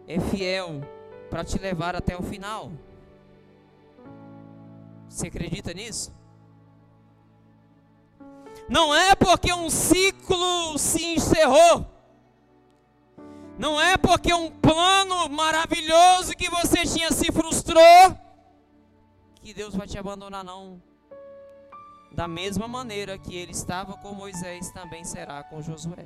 é 0.08 0.20
fiel 0.20 0.82
para 1.30 1.44
te 1.44 1.60
levar 1.60 1.96
até 1.96 2.18
o 2.18 2.24
final. 2.24 2.72
Você 5.08 5.28
acredita 5.28 5.74
nisso? 5.74 6.16
Não 8.70 8.94
é 8.94 9.16
porque 9.16 9.54
um 9.54 9.70
ciclo 9.70 10.78
se 10.78 11.04
encerrou. 11.06 11.86
Não 13.58 13.82
é 13.82 13.98
porque 13.98 14.34
um 14.34 14.52
plano 14.52 15.30
maravilhoso 15.30 16.34
que 16.34 16.50
você 16.50 16.84
tinha 16.86 17.12
se 17.12 17.32
frustrou 17.32 18.28
que 19.48 19.54
Deus 19.54 19.74
vai 19.74 19.88
te 19.88 19.98
abandonar 19.98 20.44
não. 20.44 20.82
Da 22.12 22.28
mesma 22.28 22.68
maneira 22.68 23.18
que 23.18 23.34
ele 23.34 23.54
estava 23.54 23.96
com 23.96 24.14
Moisés, 24.14 24.70
também 24.72 25.06
será 25.06 25.42
com 25.42 25.62
Josué. 25.62 26.06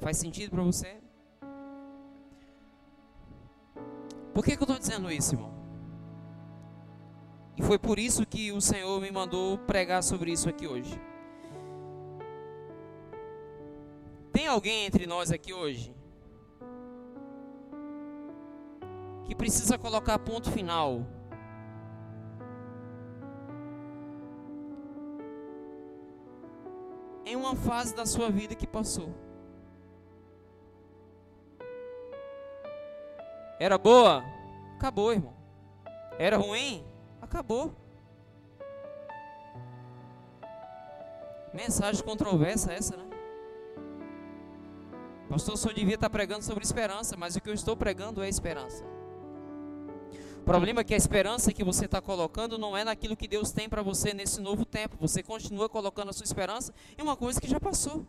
Faz 0.00 0.18
sentido 0.18 0.50
para 0.50 0.62
você? 0.62 1.00
Por 4.34 4.44
que, 4.44 4.54
que 4.54 4.62
eu 4.62 4.64
estou 4.64 4.78
dizendo 4.78 5.10
isso, 5.10 5.34
irmão? 5.34 5.59
E 7.60 7.62
foi 7.62 7.78
por 7.78 7.98
isso 7.98 8.24
que 8.24 8.50
o 8.52 8.60
Senhor 8.60 8.98
me 9.02 9.10
mandou 9.10 9.58
pregar 9.58 10.02
sobre 10.02 10.32
isso 10.32 10.48
aqui 10.48 10.66
hoje. 10.66 10.98
Tem 14.32 14.46
alguém 14.46 14.86
entre 14.86 15.06
nós 15.06 15.30
aqui 15.30 15.52
hoje 15.52 15.94
que 19.26 19.34
precisa 19.34 19.76
colocar 19.76 20.18
ponto 20.18 20.50
final 20.50 21.06
em 27.26 27.36
uma 27.36 27.54
fase 27.54 27.94
da 27.94 28.06
sua 28.06 28.30
vida 28.30 28.54
que 28.54 28.66
passou. 28.66 29.14
Era 33.58 33.76
boa? 33.76 34.24
Acabou, 34.76 35.12
irmão. 35.12 35.34
Era 36.18 36.38
ruim? 36.38 36.89
Acabou. 37.30 37.72
Mensagem 41.54 42.02
controversa 42.02 42.72
essa, 42.72 42.96
né? 42.96 43.04
Pastor, 45.28 45.56
só 45.56 45.70
devia 45.70 45.94
estar 45.94 46.10
pregando 46.10 46.44
sobre 46.44 46.64
esperança, 46.64 47.16
mas 47.16 47.36
o 47.36 47.40
que 47.40 47.48
eu 47.48 47.54
estou 47.54 47.76
pregando 47.76 48.20
é 48.20 48.28
esperança. 48.28 48.84
O 50.40 50.42
problema 50.44 50.80
é 50.80 50.84
que 50.84 50.92
a 50.92 50.96
esperança 50.96 51.52
que 51.52 51.62
você 51.62 51.84
está 51.84 52.00
colocando 52.00 52.58
não 52.58 52.76
é 52.76 52.82
naquilo 52.82 53.16
que 53.16 53.28
Deus 53.28 53.52
tem 53.52 53.68
para 53.68 53.80
você 53.80 54.12
nesse 54.12 54.40
novo 54.40 54.64
tempo. 54.64 54.96
Você 55.00 55.22
continua 55.22 55.68
colocando 55.68 56.08
a 56.08 56.12
sua 56.12 56.24
esperança 56.24 56.74
em 56.98 57.02
uma 57.02 57.16
coisa 57.16 57.40
que 57.40 57.46
já 57.46 57.60
passou. 57.60 58.04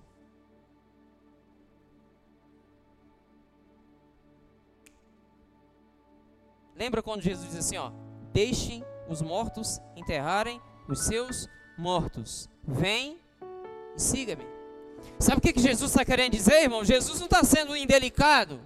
Lembra 6.76 7.04
quando 7.04 7.22
Jesus 7.22 7.50
diz 7.50 7.60
assim, 7.60 7.78
ó, 7.78 7.92
deixem 8.34 8.84
os 9.08 9.22
mortos 9.22 9.80
enterrarem 9.96 10.62
os 10.88 11.06
seus 11.06 11.50
mortos. 11.78 12.50
Vem 12.64 13.20
e 13.96 14.02
siga-me. 14.02 14.46
Sabe 15.20 15.38
o 15.38 15.42
que, 15.42 15.54
que 15.54 15.62
Jesus 15.62 15.92
está 15.92 16.04
querendo 16.04 16.32
dizer, 16.34 16.64
irmão? 16.64 16.84
Jesus 16.84 17.20
não 17.20 17.26
está 17.26 17.44
sendo 17.44 17.76
indelicado. 17.76 18.60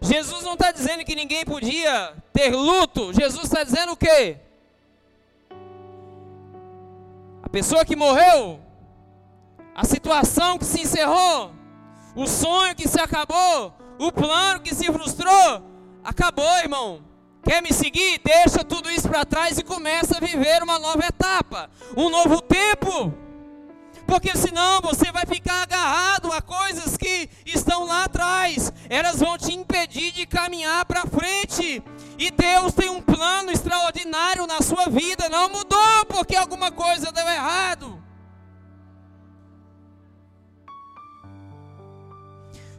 Jesus 0.00 0.42
não 0.42 0.54
está 0.54 0.70
dizendo 0.70 1.04
que 1.04 1.14
ninguém 1.14 1.44
podia 1.44 2.14
ter 2.32 2.54
luto. 2.54 3.12
Jesus 3.12 3.44
está 3.44 3.64
dizendo 3.64 3.92
o 3.92 3.96
quê? 3.96 4.38
A 7.42 7.48
pessoa 7.48 7.84
que 7.84 7.96
morreu, 7.96 8.60
a 9.74 9.84
situação 9.84 10.58
que 10.58 10.64
se 10.64 10.82
encerrou, 10.82 11.52
o 12.14 12.26
sonho 12.26 12.74
que 12.74 12.88
se 12.88 13.00
acabou, 13.00 13.74
o 13.98 14.12
plano 14.12 14.60
que 14.60 14.74
se 14.74 14.86
frustrou, 14.92 15.62
acabou, 16.04 16.58
irmão. 16.58 17.02
Quer 17.42 17.62
me 17.62 17.72
seguir? 17.72 18.20
Deixa 18.24 18.64
tudo 18.64 18.85
para 19.04 19.24
trás 19.24 19.58
e 19.58 19.64
começa 19.64 20.16
a 20.16 20.20
viver 20.20 20.62
uma 20.62 20.78
nova 20.78 21.04
etapa, 21.04 21.68
um 21.96 22.08
novo 22.08 22.40
tempo. 22.40 23.12
Porque 24.06 24.36
senão 24.36 24.80
você 24.80 25.10
vai 25.10 25.26
ficar 25.26 25.62
agarrado 25.62 26.32
a 26.32 26.40
coisas 26.40 26.96
que 26.96 27.28
estão 27.44 27.84
lá 27.84 28.04
atrás. 28.04 28.72
Elas 28.88 29.18
vão 29.18 29.36
te 29.36 29.52
impedir 29.52 30.12
de 30.12 30.26
caminhar 30.26 30.84
para 30.84 31.06
frente. 31.06 31.82
E 32.16 32.30
Deus 32.30 32.72
tem 32.72 32.88
um 32.88 33.02
plano 33.02 33.50
extraordinário 33.50 34.46
na 34.46 34.62
sua 34.62 34.86
vida, 34.88 35.28
não 35.28 35.48
mudou 35.48 36.06
porque 36.08 36.36
alguma 36.36 36.70
coisa 36.70 37.10
deu 37.10 37.26
errado. 37.26 38.02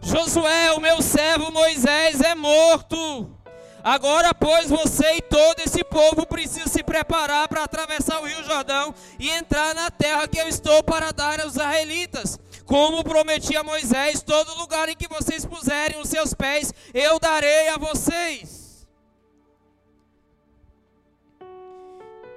Josué, 0.02 0.72
o 0.72 0.80
meu 0.80 1.02
servo 1.02 1.52
Moisés 1.52 2.22
é 2.22 2.34
morto. 2.34 3.37
Agora, 3.88 4.34
pois, 4.34 4.70
você 4.70 5.14
e 5.14 5.22
todo 5.22 5.62
esse 5.62 5.82
povo 5.82 6.26
precisam 6.26 6.68
se 6.68 6.84
preparar 6.84 7.48
para 7.48 7.64
atravessar 7.64 8.20
o 8.20 8.26
Rio 8.26 8.44
Jordão 8.44 8.94
e 9.18 9.30
entrar 9.30 9.74
na 9.74 9.90
terra 9.90 10.28
que 10.28 10.38
eu 10.38 10.46
estou 10.50 10.84
para 10.84 11.14
dar 11.14 11.40
aos 11.40 11.54
israelitas. 11.54 12.38
Como 12.66 13.02
prometi 13.02 13.56
a 13.56 13.64
Moisés, 13.64 14.22
todo 14.22 14.58
lugar 14.58 14.90
em 14.90 14.96
que 14.96 15.08
vocês 15.08 15.46
puserem 15.46 16.02
os 16.02 16.10
seus 16.10 16.34
pés, 16.34 16.74
eu 16.94 17.18
darei 17.18 17.70
a 17.70 17.78
vocês. 17.78 18.86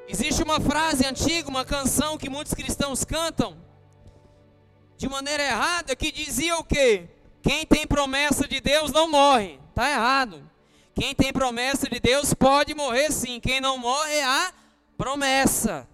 Existe 0.07 0.45
uma 0.45 0.61
frase 0.61 1.05
antiga, 1.05 1.49
uma 1.49 1.65
canção 1.65 2.17
que 2.17 2.31
muitos 2.31 2.55
cristãos 2.55 3.05
cantam 3.05 3.59
de 4.97 5.09
maneira 5.09 5.43
errada, 5.43 5.97
que 5.97 6.13
dizia 6.13 6.57
o 6.59 6.63
quê? 6.63 7.09
Quem 7.43 7.67
tem 7.67 7.89
promessa 7.89 8.47
de 8.47 8.61
Deus 8.61 8.93
não 8.93 9.11
morre. 9.11 9.59
Está 9.71 9.91
errado. 9.91 10.50
Quem 11.01 11.15
tem 11.15 11.33
promessa 11.33 11.89
de 11.89 11.99
Deus 11.99 12.35
pode 12.35 12.75
morrer 12.75 13.11
sim. 13.11 13.41
Quem 13.41 13.59
não 13.59 13.79
morre 13.79 14.17
é 14.17 14.23
a 14.23 14.53
promessa. 14.99 15.89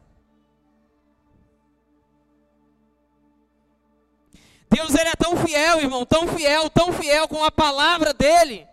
Deus 4.69 4.93
ele 4.97 5.09
é 5.09 5.15
tão 5.15 5.37
fiel, 5.37 5.79
irmão, 5.79 6.05
tão 6.05 6.27
fiel, 6.27 6.69
tão 6.69 6.93
fiel 6.93 7.29
com 7.29 7.45
a 7.45 7.53
palavra 7.53 8.13
dele. 8.13 8.67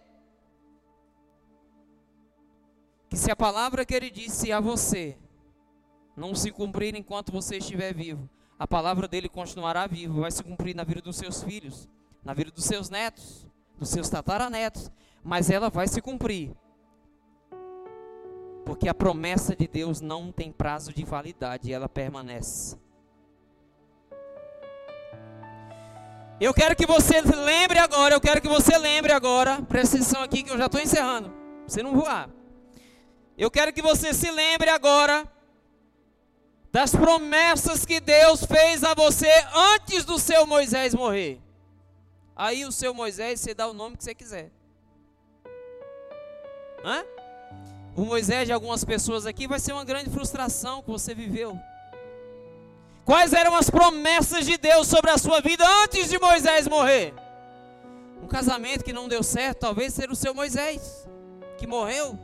Que 3.11 3.15
se 3.15 3.29
a 3.29 3.35
palavra 3.35 3.85
que 3.85 3.93
ele 3.93 4.09
disse 4.09 4.51
a 4.51 4.59
você 4.59 5.15
não 6.17 6.33
se 6.33 6.49
cumprir 6.49 6.95
enquanto 6.95 7.31
você 7.31 7.57
estiver 7.57 7.93
vivo, 7.93 8.27
a 8.57 8.67
palavra 8.67 9.07
dele 9.07 9.29
continuará 9.29 9.85
viva, 9.85 10.21
vai 10.21 10.31
se 10.31 10.43
cumprir 10.43 10.75
na 10.75 10.83
vida 10.83 10.99
dos 10.99 11.15
seus 11.15 11.43
filhos, 11.43 11.87
na 12.23 12.33
vida 12.33 12.49
dos 12.49 12.65
seus 12.65 12.89
netos, 12.89 13.45
dos 13.77 13.89
seus 13.89 14.09
tataranetos, 14.09 14.89
mas 15.23 15.49
ela 15.49 15.69
vai 15.69 15.87
se 15.87 16.01
cumprir. 16.01 16.51
Porque 18.65 18.89
a 18.89 18.93
promessa 18.93 19.55
de 19.55 19.67
Deus 19.67 20.01
não 20.01 20.31
tem 20.31 20.51
prazo 20.51 20.93
de 20.93 21.03
validade, 21.03 21.71
ela 21.71 21.87
permanece. 21.87 22.77
Eu 26.39 26.53
quero 26.53 26.75
que 26.75 26.85
você 26.85 27.21
lembre 27.21 27.79
agora, 27.79 28.15
eu 28.15 28.21
quero 28.21 28.41
que 28.41 28.47
você 28.47 28.77
lembre 28.77 29.13
agora, 29.13 29.61
presta 29.61 29.95
atenção 29.95 30.21
aqui 30.21 30.43
que 30.43 30.51
eu 30.51 30.57
já 30.57 30.65
estou 30.65 30.81
encerrando, 30.81 31.31
você 31.65 31.81
não 31.81 31.93
voar. 31.93 32.29
Eu 33.37 33.49
quero 33.49 33.71
que 33.71 33.81
você 33.81 34.13
se 34.13 34.29
lembre 34.29 34.69
agora 34.69 35.25
das 36.71 36.93
promessas 36.93 37.85
que 37.85 37.99
Deus 37.99 38.45
fez 38.45 38.83
a 38.83 38.93
você 38.93 39.29
antes 39.53 40.03
do 40.03 40.17
seu 40.17 40.45
Moisés 40.45 40.93
morrer. 40.93 41.39
Aí 42.35 42.65
o 42.65 42.71
seu 42.71 42.93
Moisés, 42.93 43.39
você 43.39 43.53
dá 43.53 43.67
o 43.67 43.73
nome 43.73 43.95
que 43.95 44.03
você 44.03 44.15
quiser. 44.15 44.51
Hã? 46.83 47.05
O 47.95 48.03
Moisés 48.03 48.47
de 48.47 48.51
algumas 48.51 48.83
pessoas 48.83 49.25
aqui 49.25 49.47
vai 49.47 49.59
ser 49.59 49.71
uma 49.71 49.85
grande 49.85 50.09
frustração 50.09 50.81
que 50.81 50.89
você 50.89 51.13
viveu. 51.13 51.57
Quais 53.05 53.33
eram 53.33 53.55
as 53.55 53.69
promessas 53.69 54.45
de 54.45 54.57
Deus 54.57 54.87
sobre 54.87 55.11
a 55.11 55.17
sua 55.17 55.39
vida 55.39 55.65
antes 55.83 56.09
de 56.09 56.19
Moisés 56.19 56.67
morrer? 56.67 57.13
Um 58.21 58.27
casamento 58.27 58.83
que 58.83 58.93
não 58.93 59.07
deu 59.07 59.21
certo, 59.21 59.59
talvez 59.59 59.93
seja 59.93 60.11
o 60.11 60.15
seu 60.15 60.33
Moisés, 60.33 61.07
que 61.57 61.67
morreu. 61.67 62.17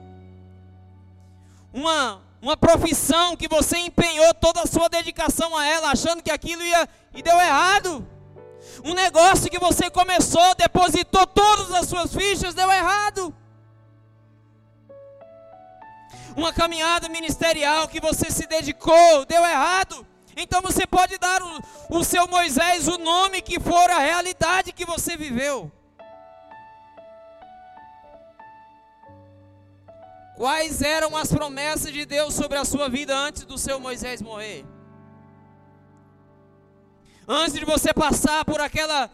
Uma, 1.71 2.21
uma 2.41 2.57
profissão 2.57 3.35
que 3.35 3.47
você 3.47 3.77
empenhou 3.77 4.33
toda 4.33 4.61
a 4.61 4.67
sua 4.67 4.89
dedicação 4.89 5.55
a 5.55 5.65
ela, 5.65 5.91
achando 5.91 6.23
que 6.23 6.31
aquilo 6.31 6.63
ia 6.63 6.89
e 7.13 7.21
deu 7.21 7.37
errado. 7.39 8.07
Um 8.83 8.93
negócio 8.93 9.51
que 9.51 9.59
você 9.59 9.89
começou, 9.89 10.55
depositou 10.55 11.27
todas 11.27 11.71
as 11.73 11.87
suas 11.87 12.13
fichas, 12.13 12.53
deu 12.53 12.71
errado 12.71 13.33
uma 16.39 16.53
caminhada 16.53 17.09
ministerial 17.09 17.87
que 17.87 17.99
você 17.99 18.31
se 18.31 18.47
dedicou, 18.47 19.25
deu 19.25 19.43
errado. 19.43 20.07
Então 20.37 20.61
você 20.61 20.87
pode 20.87 21.17
dar 21.17 21.41
o, 21.41 21.61
o 21.89 22.03
seu 22.03 22.27
Moisés 22.27 22.87
o 22.87 22.97
nome 22.97 23.41
que 23.41 23.59
for 23.59 23.89
a 23.91 23.99
realidade 23.99 24.71
que 24.71 24.85
você 24.85 25.17
viveu. 25.17 25.69
Quais 30.37 30.81
eram 30.81 31.17
as 31.17 31.29
promessas 31.29 31.91
de 31.91 32.05
Deus 32.05 32.33
sobre 32.33 32.57
a 32.57 32.63
sua 32.63 32.87
vida 32.87 33.13
antes 33.13 33.43
do 33.43 33.57
seu 33.57 33.77
Moisés 33.77 34.21
morrer? 34.21 34.65
Antes 37.27 37.59
de 37.59 37.65
você 37.65 37.93
passar 37.93 38.45
por 38.45 38.61
aquela 38.61 39.11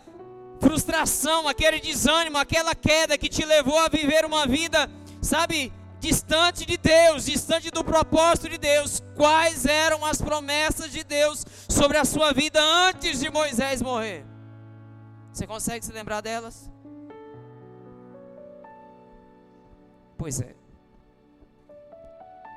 frustração, 0.59 1.47
aquele 1.47 1.79
desânimo, 1.79 2.37
aquela 2.37 2.75
queda 2.75 3.17
que 3.17 3.27
te 3.27 3.43
levou 3.43 3.79
a 3.79 3.89
viver 3.89 4.23
uma 4.23 4.45
vida, 4.45 4.89
sabe, 5.19 5.73
distante 6.05 6.65
de 6.65 6.77
Deus, 6.77 7.25
distante 7.25 7.71
do 7.71 7.83
propósito 7.83 8.47
de 8.47 8.59
Deus, 8.59 9.01
quais 9.15 9.65
eram 9.65 10.05
as 10.05 10.21
promessas 10.21 10.91
de 10.91 11.03
Deus 11.03 11.43
sobre 11.67 11.97
a 11.97 12.05
sua 12.05 12.31
vida 12.31 12.59
antes 12.61 13.19
de 13.19 13.29
Moisés 13.31 13.81
morrer? 13.81 14.23
Você 15.33 15.47
consegue 15.47 15.83
se 15.83 15.91
lembrar 15.91 16.21
delas? 16.21 16.69
Pois 20.15 20.39
é. 20.39 20.55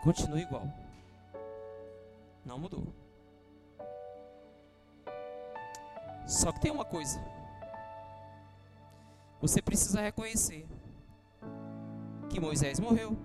Continua 0.04 0.40
igual. 0.40 0.68
Não 2.44 2.58
mudou. 2.58 2.86
Só 6.26 6.52
que 6.52 6.60
tem 6.60 6.70
uma 6.70 6.84
coisa. 6.84 7.18
Você 9.40 9.62
precisa 9.62 10.02
reconhecer 10.02 10.66
que 12.28 12.38
Moisés 12.38 12.78
morreu. 12.78 13.16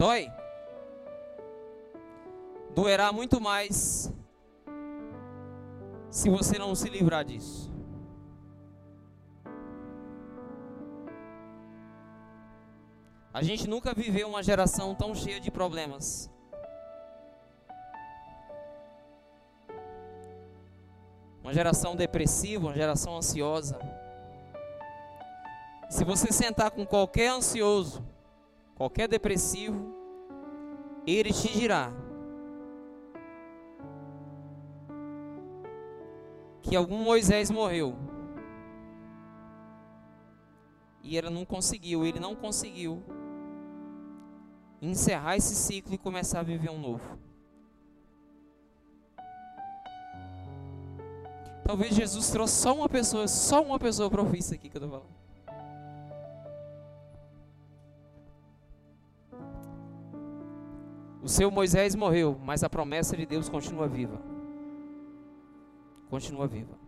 Dói. 0.00 0.32
Doerá 2.74 3.12
muito 3.12 3.38
mais 3.38 4.10
se 6.08 6.30
você 6.30 6.58
não 6.58 6.74
se 6.74 6.88
livrar 6.88 7.22
disso. 7.22 7.70
A 13.30 13.42
gente 13.42 13.68
nunca 13.68 13.92
viveu 13.92 14.26
uma 14.26 14.42
geração 14.42 14.94
tão 14.94 15.14
cheia 15.14 15.38
de 15.38 15.50
problemas. 15.50 16.30
Uma 21.42 21.52
geração 21.52 21.94
depressiva, 21.94 22.68
uma 22.68 22.74
geração 22.74 23.18
ansiosa. 23.18 23.78
Se 25.90 26.04
você 26.04 26.32
sentar 26.32 26.70
com 26.70 26.86
qualquer 26.86 27.28
ansioso, 27.28 28.02
qualquer 28.80 29.06
depressivo, 29.06 29.94
ele 31.06 31.34
te 31.34 31.52
dirá 31.52 31.92
que 36.62 36.74
algum 36.74 36.96
Moisés 36.96 37.50
morreu. 37.50 37.94
E 41.02 41.14
ele 41.14 41.28
não 41.28 41.44
conseguiu, 41.44 42.06
ele 42.06 42.18
não 42.18 42.34
conseguiu 42.34 43.02
encerrar 44.80 45.36
esse 45.36 45.54
ciclo 45.54 45.92
e 45.92 45.98
começar 45.98 46.40
a 46.40 46.42
viver 46.42 46.70
um 46.70 46.80
novo. 46.80 47.18
Talvez 51.66 51.94
Jesus 51.94 52.30
trouxe 52.30 52.54
só 52.54 52.74
uma 52.74 52.88
pessoa, 52.88 53.28
só 53.28 53.62
uma 53.62 53.78
pessoa 53.78 54.08
para 54.08 54.22
ouvir 54.22 54.38
aqui 54.38 54.70
que 54.70 54.78
eu 54.78 54.82
estou 54.82 54.88
falando. 54.88 55.19
O 61.22 61.28
seu 61.28 61.50
Moisés 61.50 61.94
morreu, 61.94 62.38
mas 62.44 62.64
a 62.64 62.70
promessa 62.70 63.16
de 63.16 63.26
Deus 63.26 63.48
continua 63.48 63.86
viva. 63.86 64.20
Continua 66.08 66.46
viva. 66.46 66.78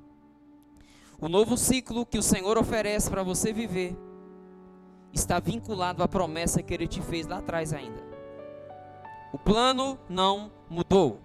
O 1.21 1.29
novo 1.29 1.57
ciclo 1.57 2.05
que 2.07 2.19
o 2.19 2.23
Senhor 2.23 2.59
oferece 2.59 3.09
para 3.11 3.23
você 3.23 3.53
viver 3.53 3.97
está 5.13 5.39
vinculado 5.39 6.03
à 6.03 6.09
promessa 6.09 6.63
que 6.63 6.73
ele 6.73 6.89
te 6.89 7.01
fez 7.01 7.27
lá 7.27 7.39
atrás 7.39 7.73
ainda. 7.73 8.03
O 9.33 9.39
plano 9.39 9.99
não 10.09 10.51
mudou. 10.69 11.21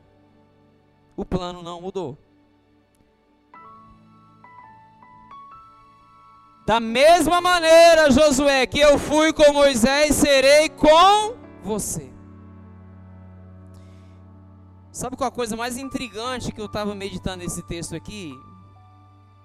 O 1.15 1.25
plano 1.25 1.63
não 1.63 1.81
mudou. 1.81 2.17
Da 6.65 6.81
mesma 6.81 7.39
maneira, 7.39 8.11
Josué, 8.11 8.67
que 8.67 8.79
eu 8.79 8.99
fui 8.99 9.31
com 9.31 9.53
Moisés, 9.53 10.15
serei 10.15 10.67
com 10.67 11.33
você. 11.63 12.16
Sabe 14.97 15.15
qual 15.15 15.27
a 15.27 15.31
coisa 15.31 15.55
mais 15.55 15.77
intrigante 15.77 16.51
que 16.51 16.59
eu 16.59 16.65
estava 16.65 16.95
meditando 16.95 17.43
nesse 17.43 17.61
texto 17.61 17.95
aqui? 17.95 18.33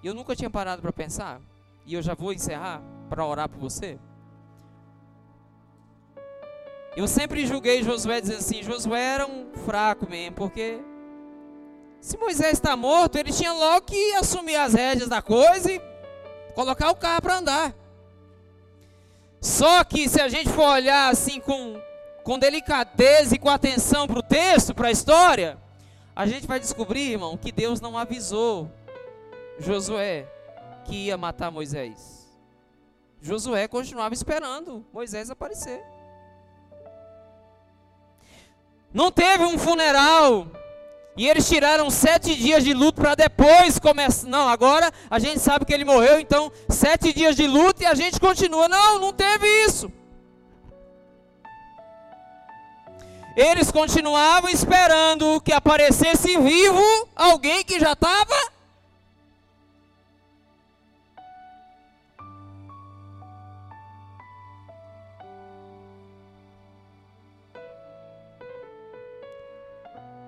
Eu 0.03 0.15
nunca 0.15 0.35
tinha 0.35 0.49
parado 0.49 0.81
para 0.81 0.91
pensar, 0.91 1.39
e 1.85 1.93
eu 1.93 2.01
já 2.01 2.15
vou 2.15 2.33
encerrar 2.33 2.81
para 3.07 3.23
orar 3.23 3.47
por 3.47 3.59
você. 3.59 3.99
Eu 6.97 7.07
sempre 7.07 7.45
julguei 7.45 7.83
Josué 7.83 8.19
dizendo 8.19 8.39
assim: 8.39 8.63
Josué 8.63 8.99
era 8.99 9.27
um 9.27 9.53
fraco 9.63 10.09
mesmo, 10.09 10.37
porque 10.37 10.79
se 12.01 12.17
Moisés 12.17 12.53
está 12.53 12.75
morto, 12.75 13.19
ele 13.19 13.31
tinha 13.31 13.53
logo 13.53 13.85
que 13.85 14.15
assumir 14.15 14.55
as 14.55 14.73
rédeas 14.73 15.07
da 15.07 15.21
coisa 15.21 15.71
e 15.71 15.79
colocar 16.55 16.89
o 16.89 16.95
carro 16.95 17.21
para 17.21 17.37
andar. 17.37 17.75
Só 19.39 19.83
que 19.83 20.09
se 20.09 20.19
a 20.19 20.27
gente 20.27 20.49
for 20.49 20.67
olhar 20.67 21.11
assim 21.11 21.39
com, 21.39 21.79
com 22.23 22.39
delicadeza 22.39 23.35
e 23.35 23.39
com 23.39 23.49
atenção 23.49 24.07
para 24.07 24.19
o 24.19 24.23
texto, 24.23 24.73
para 24.73 24.87
a 24.87 24.91
história, 24.91 25.57
a 26.15 26.25
gente 26.25 26.47
vai 26.47 26.59
descobrir, 26.59 27.11
irmão, 27.11 27.37
que 27.37 27.51
Deus 27.51 27.81
não 27.81 27.97
avisou 27.97 28.71
Josué 29.59 30.27
que 30.85 31.07
ia 31.07 31.17
matar 31.17 31.51
Moisés. 31.51 32.27
Josué 33.21 33.67
continuava 33.67 34.13
esperando 34.13 34.85
Moisés 34.91 35.29
aparecer. 35.29 35.81
Não 38.93 39.11
teve 39.11 39.43
um 39.43 39.57
funeral. 39.57 40.47
E 41.15 41.29
eles 41.29 41.47
tiraram 41.47 41.89
sete 41.89 42.35
dias 42.35 42.63
de 42.63 42.73
luto 42.73 42.99
para 43.01 43.15
depois 43.15 43.79
começar. 43.79 44.27
Não, 44.27 44.47
agora 44.47 44.91
a 45.09 45.19
gente 45.19 45.39
sabe 45.39 45.63
que 45.63 45.73
ele 45.73 45.85
morreu, 45.85 46.19
então 46.19 46.51
sete 46.67 47.13
dias 47.13 47.35
de 47.35 47.47
luto 47.47 47.83
e 47.83 47.85
a 47.85 47.93
gente 47.93 48.19
continua. 48.19 48.67
Não, 48.67 48.99
não 48.99 49.13
teve 49.13 49.47
isso. 49.65 49.91
Eles 53.35 53.71
continuavam 53.71 54.49
esperando 54.49 55.41
que 55.41 55.51
aparecesse 55.51 56.37
vivo 56.37 56.83
alguém 57.15 57.63
que 57.63 57.79
já 57.79 57.93
estava 57.93 58.53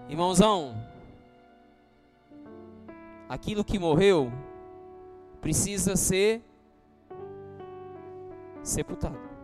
Irmãozão, 0.08 0.74
aquilo 3.28 3.66
que 3.66 3.78
morreu 3.78 4.32
precisa 5.42 5.98
ser 5.98 6.42
sepultado. 8.64 9.35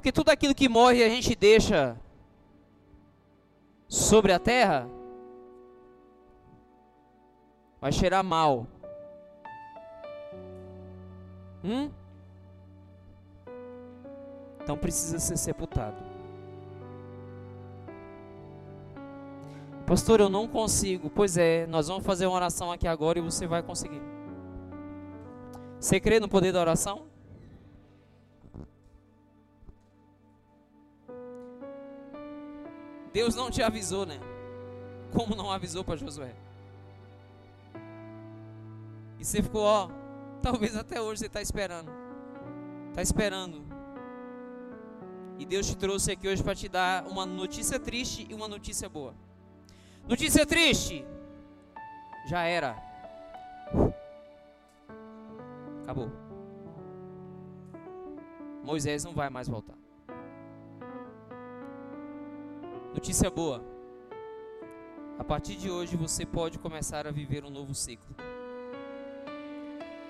Porque 0.00 0.12
tudo 0.12 0.30
aquilo 0.30 0.54
que 0.54 0.66
morre 0.66 1.04
a 1.04 1.10
gente 1.10 1.36
deixa 1.36 1.94
sobre 3.86 4.32
a 4.32 4.38
terra 4.38 4.88
vai 7.78 7.92
cheirar 7.92 8.24
mal. 8.24 8.66
Hum? 11.62 11.90
Então 14.62 14.74
precisa 14.74 15.18
ser 15.18 15.36
sepultado. 15.36 16.02
Pastor, 19.86 20.20
eu 20.20 20.30
não 20.30 20.48
consigo. 20.48 21.10
Pois 21.10 21.36
é, 21.36 21.66
nós 21.66 21.88
vamos 21.88 22.06
fazer 22.06 22.24
uma 22.24 22.36
oração 22.36 22.72
aqui 22.72 22.88
agora 22.88 23.18
e 23.18 23.22
você 23.22 23.46
vai 23.46 23.62
conseguir. 23.62 24.00
Você 25.78 26.00
crê 26.00 26.18
no 26.18 26.26
poder 26.26 26.52
da 26.52 26.60
oração? 26.62 27.09
Deus 33.12 33.34
não 33.34 33.50
te 33.50 33.62
avisou, 33.62 34.06
né? 34.06 34.18
Como 35.12 35.34
não 35.34 35.50
avisou 35.50 35.82
para 35.82 35.96
Josué? 35.96 36.34
E 39.18 39.24
você 39.24 39.42
ficou, 39.42 39.62
ó, 39.62 39.90
talvez 40.40 40.76
até 40.76 41.00
hoje 41.00 41.20
você 41.20 41.26
está 41.26 41.42
esperando. 41.42 41.90
Está 42.90 43.02
esperando 43.02 43.70
e 45.40 45.46
Deus 45.46 45.66
te 45.66 45.74
trouxe 45.74 46.12
aqui 46.12 46.28
hoje 46.28 46.42
para 46.44 46.54
te 46.54 46.68
dar 46.68 47.06
uma 47.06 47.24
notícia 47.24 47.80
triste 47.80 48.26
e 48.28 48.34
uma 48.34 48.46
notícia 48.46 48.90
boa. 48.90 49.14
Notícia 50.06 50.44
triste. 50.44 51.02
Já 52.28 52.42
era. 52.42 52.76
Acabou. 55.82 56.12
Moisés 58.62 59.02
não 59.02 59.14
vai 59.14 59.30
mais 59.30 59.48
voltar. 59.48 59.79
Notícia 62.92 63.30
boa. 63.30 63.62
A 65.16 65.22
partir 65.22 65.54
de 65.54 65.70
hoje 65.70 65.96
você 65.96 66.26
pode 66.26 66.58
começar 66.58 67.06
a 67.06 67.12
viver 67.12 67.44
um 67.44 67.50
novo 67.50 67.72
ciclo. 67.72 68.16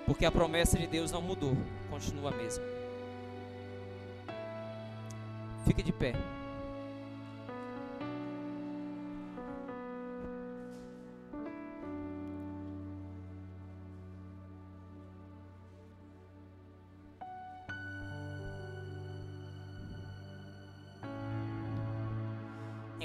Porque 0.03 0.25
a 0.25 0.31
promessa 0.31 0.79
de 0.79 0.87
Deus 0.87 1.11
não 1.11 1.21
mudou, 1.21 1.55
continua 1.91 2.31
a 2.31 2.35
mesma. 2.35 2.63
Fique 5.63 5.83
de 5.83 5.93
pé. 5.93 6.13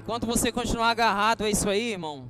Enquanto 0.07 0.25
você 0.25 0.53
continuar 0.53 0.91
agarrado 0.91 1.43
a 1.43 1.51
isso 1.51 1.69
aí, 1.69 1.91
irmão, 1.91 2.29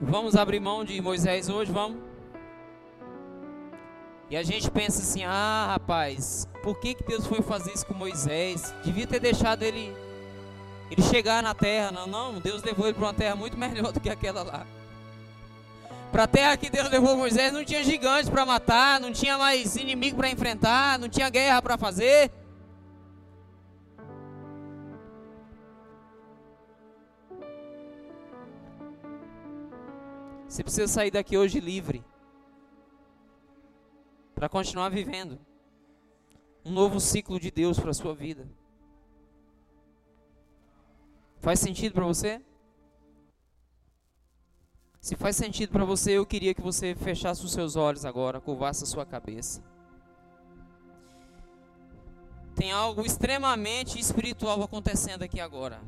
Vamos 0.00 0.34
abrir 0.34 0.58
mão 0.58 0.84
de 0.84 1.00
Moisés 1.00 1.48
hoje, 1.48 1.70
vamos? 1.70 2.00
E 4.28 4.36
a 4.36 4.42
gente 4.42 4.68
pensa 4.68 5.00
assim: 5.00 5.22
ah, 5.22 5.68
rapaz, 5.74 6.48
por 6.60 6.80
que, 6.80 6.94
que 6.94 7.04
Deus 7.04 7.24
foi 7.24 7.40
fazer 7.40 7.72
isso 7.72 7.86
com 7.86 7.94
Moisés? 7.94 8.74
Devia 8.84 9.06
ter 9.06 9.20
deixado 9.20 9.62
ele, 9.62 9.94
ele 10.90 11.02
chegar 11.02 11.42
na 11.42 11.54
terra. 11.54 11.90
Não, 11.90 12.06
não, 12.06 12.40
Deus 12.40 12.62
levou 12.62 12.86
ele 12.86 12.94
para 12.94 13.06
uma 13.06 13.14
terra 13.14 13.36
muito 13.36 13.56
melhor 13.56 13.92
do 13.92 14.00
que 14.00 14.10
aquela 14.10 14.42
lá. 14.42 14.66
Para 16.12 16.24
a 16.24 16.26
terra 16.26 16.56
que 16.56 16.70
Deus 16.70 16.88
levou 16.88 17.16
Moisés, 17.16 17.52
não 17.52 17.64
tinha 17.64 17.82
gigantes 17.82 18.30
para 18.30 18.46
matar, 18.46 19.00
não 19.00 19.12
tinha 19.12 19.36
mais 19.36 19.76
inimigo 19.76 20.16
para 20.16 20.30
enfrentar, 20.30 20.98
não 20.98 21.08
tinha 21.08 21.28
guerra 21.28 21.60
para 21.60 21.76
fazer. 21.76 22.30
Você 30.48 30.62
precisa 30.62 30.88
sair 30.88 31.10
daqui 31.10 31.36
hoje 31.36 31.60
livre 31.60 32.02
para 34.34 34.48
continuar 34.48 34.88
vivendo 34.88 35.38
um 36.64 36.70
novo 36.70 36.98
ciclo 36.98 37.38
de 37.38 37.50
Deus 37.50 37.78
para 37.78 37.90
a 37.90 37.94
sua 37.94 38.14
vida. 38.14 38.48
Faz 41.38 41.60
sentido 41.60 41.92
para 41.92 42.04
você? 42.04 42.40
Se 45.00 45.14
faz 45.14 45.36
sentido 45.36 45.70
para 45.70 45.84
você, 45.84 46.12
eu 46.18 46.26
queria 46.26 46.52
que 46.52 46.60
você 46.60 46.94
fechasse 46.94 47.44
os 47.44 47.52
seus 47.52 47.76
olhos 47.76 48.04
agora, 48.04 48.40
curvasse 48.40 48.82
a 48.82 48.86
sua 48.86 49.06
cabeça. 49.06 49.62
Tem 52.56 52.72
algo 52.72 53.06
extremamente 53.06 54.00
espiritual 54.00 54.62
acontecendo 54.62 55.22
aqui 55.22 55.38
agora. 55.38 55.80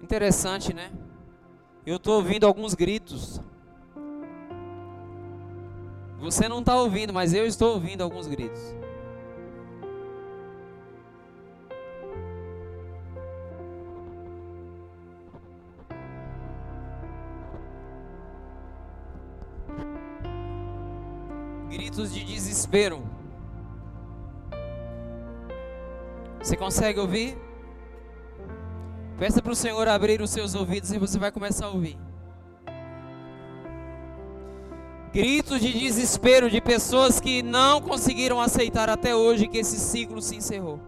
Interessante, 0.00 0.72
né? 0.72 0.92
Eu 1.84 1.96
estou 1.96 2.16
ouvindo 2.16 2.46
alguns 2.46 2.72
gritos. 2.74 3.40
Você 6.24 6.48
não 6.48 6.60
está 6.60 6.74
ouvindo, 6.80 7.12
mas 7.12 7.34
eu 7.34 7.46
estou 7.46 7.74
ouvindo 7.74 8.00
alguns 8.02 8.26
gritos. 8.26 8.74
Gritos 21.68 22.14
de 22.14 22.24
desespero. 22.24 23.04
Você 26.38 26.56
consegue 26.56 26.98
ouvir? 27.00 27.36
Peça 29.18 29.42
para 29.42 29.52
o 29.52 29.54
Senhor 29.54 29.86
abrir 29.88 30.22
os 30.22 30.30
seus 30.30 30.54
ouvidos 30.54 30.90
e 30.90 30.98
você 30.98 31.18
vai 31.18 31.30
começar 31.30 31.66
a 31.66 31.70
ouvir. 31.70 31.98
Gritos 35.14 35.60
de 35.60 35.72
desespero 35.72 36.50
de 36.50 36.60
pessoas 36.60 37.20
que 37.20 37.40
não 37.40 37.80
conseguiram 37.80 38.40
aceitar 38.40 38.90
até 38.90 39.14
hoje 39.14 39.46
que 39.46 39.58
esse 39.58 39.78
ciclo 39.78 40.20
se 40.20 40.34
encerrou. 40.34 40.80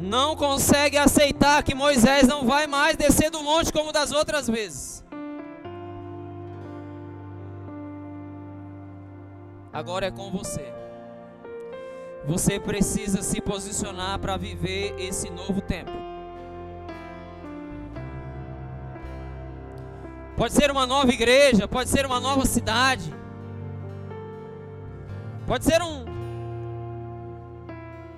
não 0.00 0.34
consegue 0.34 0.96
aceitar 0.96 1.62
que 1.62 1.74
Moisés 1.74 2.26
não 2.26 2.44
vai 2.44 2.66
mais 2.66 2.96
descer 2.96 3.30
do 3.30 3.42
monte 3.42 3.72
como 3.72 3.92
das 3.92 4.10
outras 4.10 4.48
vezes. 4.48 5.04
Agora 9.72 10.06
é 10.06 10.10
com 10.10 10.30
você. 10.30 10.72
Você 12.24 12.58
precisa 12.58 13.22
se 13.22 13.40
posicionar 13.40 14.18
para 14.18 14.36
viver 14.36 14.94
esse 14.98 15.30
novo 15.30 15.60
tempo. 15.60 16.19
Pode 20.40 20.54
ser 20.54 20.70
uma 20.70 20.86
nova 20.86 21.12
igreja, 21.12 21.68
pode 21.68 21.90
ser 21.90 22.06
uma 22.06 22.18
nova 22.18 22.46
cidade. 22.46 23.14
Pode 25.46 25.66
ser 25.66 25.82
um 25.82 26.06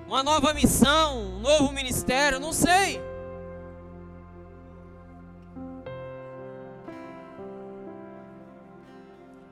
uma 0.07 0.23
nova 0.23 0.53
missão, 0.53 1.17
um 1.17 1.39
novo 1.41 1.73
ministério, 1.73 2.39
não 2.39 2.53
sei. 2.53 3.01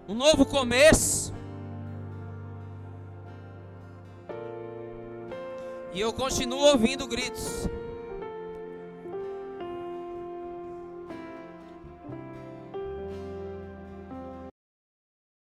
Um 0.07 0.13
novo 0.13 0.45
começo. 0.45 1.33
E 5.93 5.99
eu 5.99 6.13
continuo 6.13 6.67
ouvindo 6.67 7.05
gritos. 7.05 7.67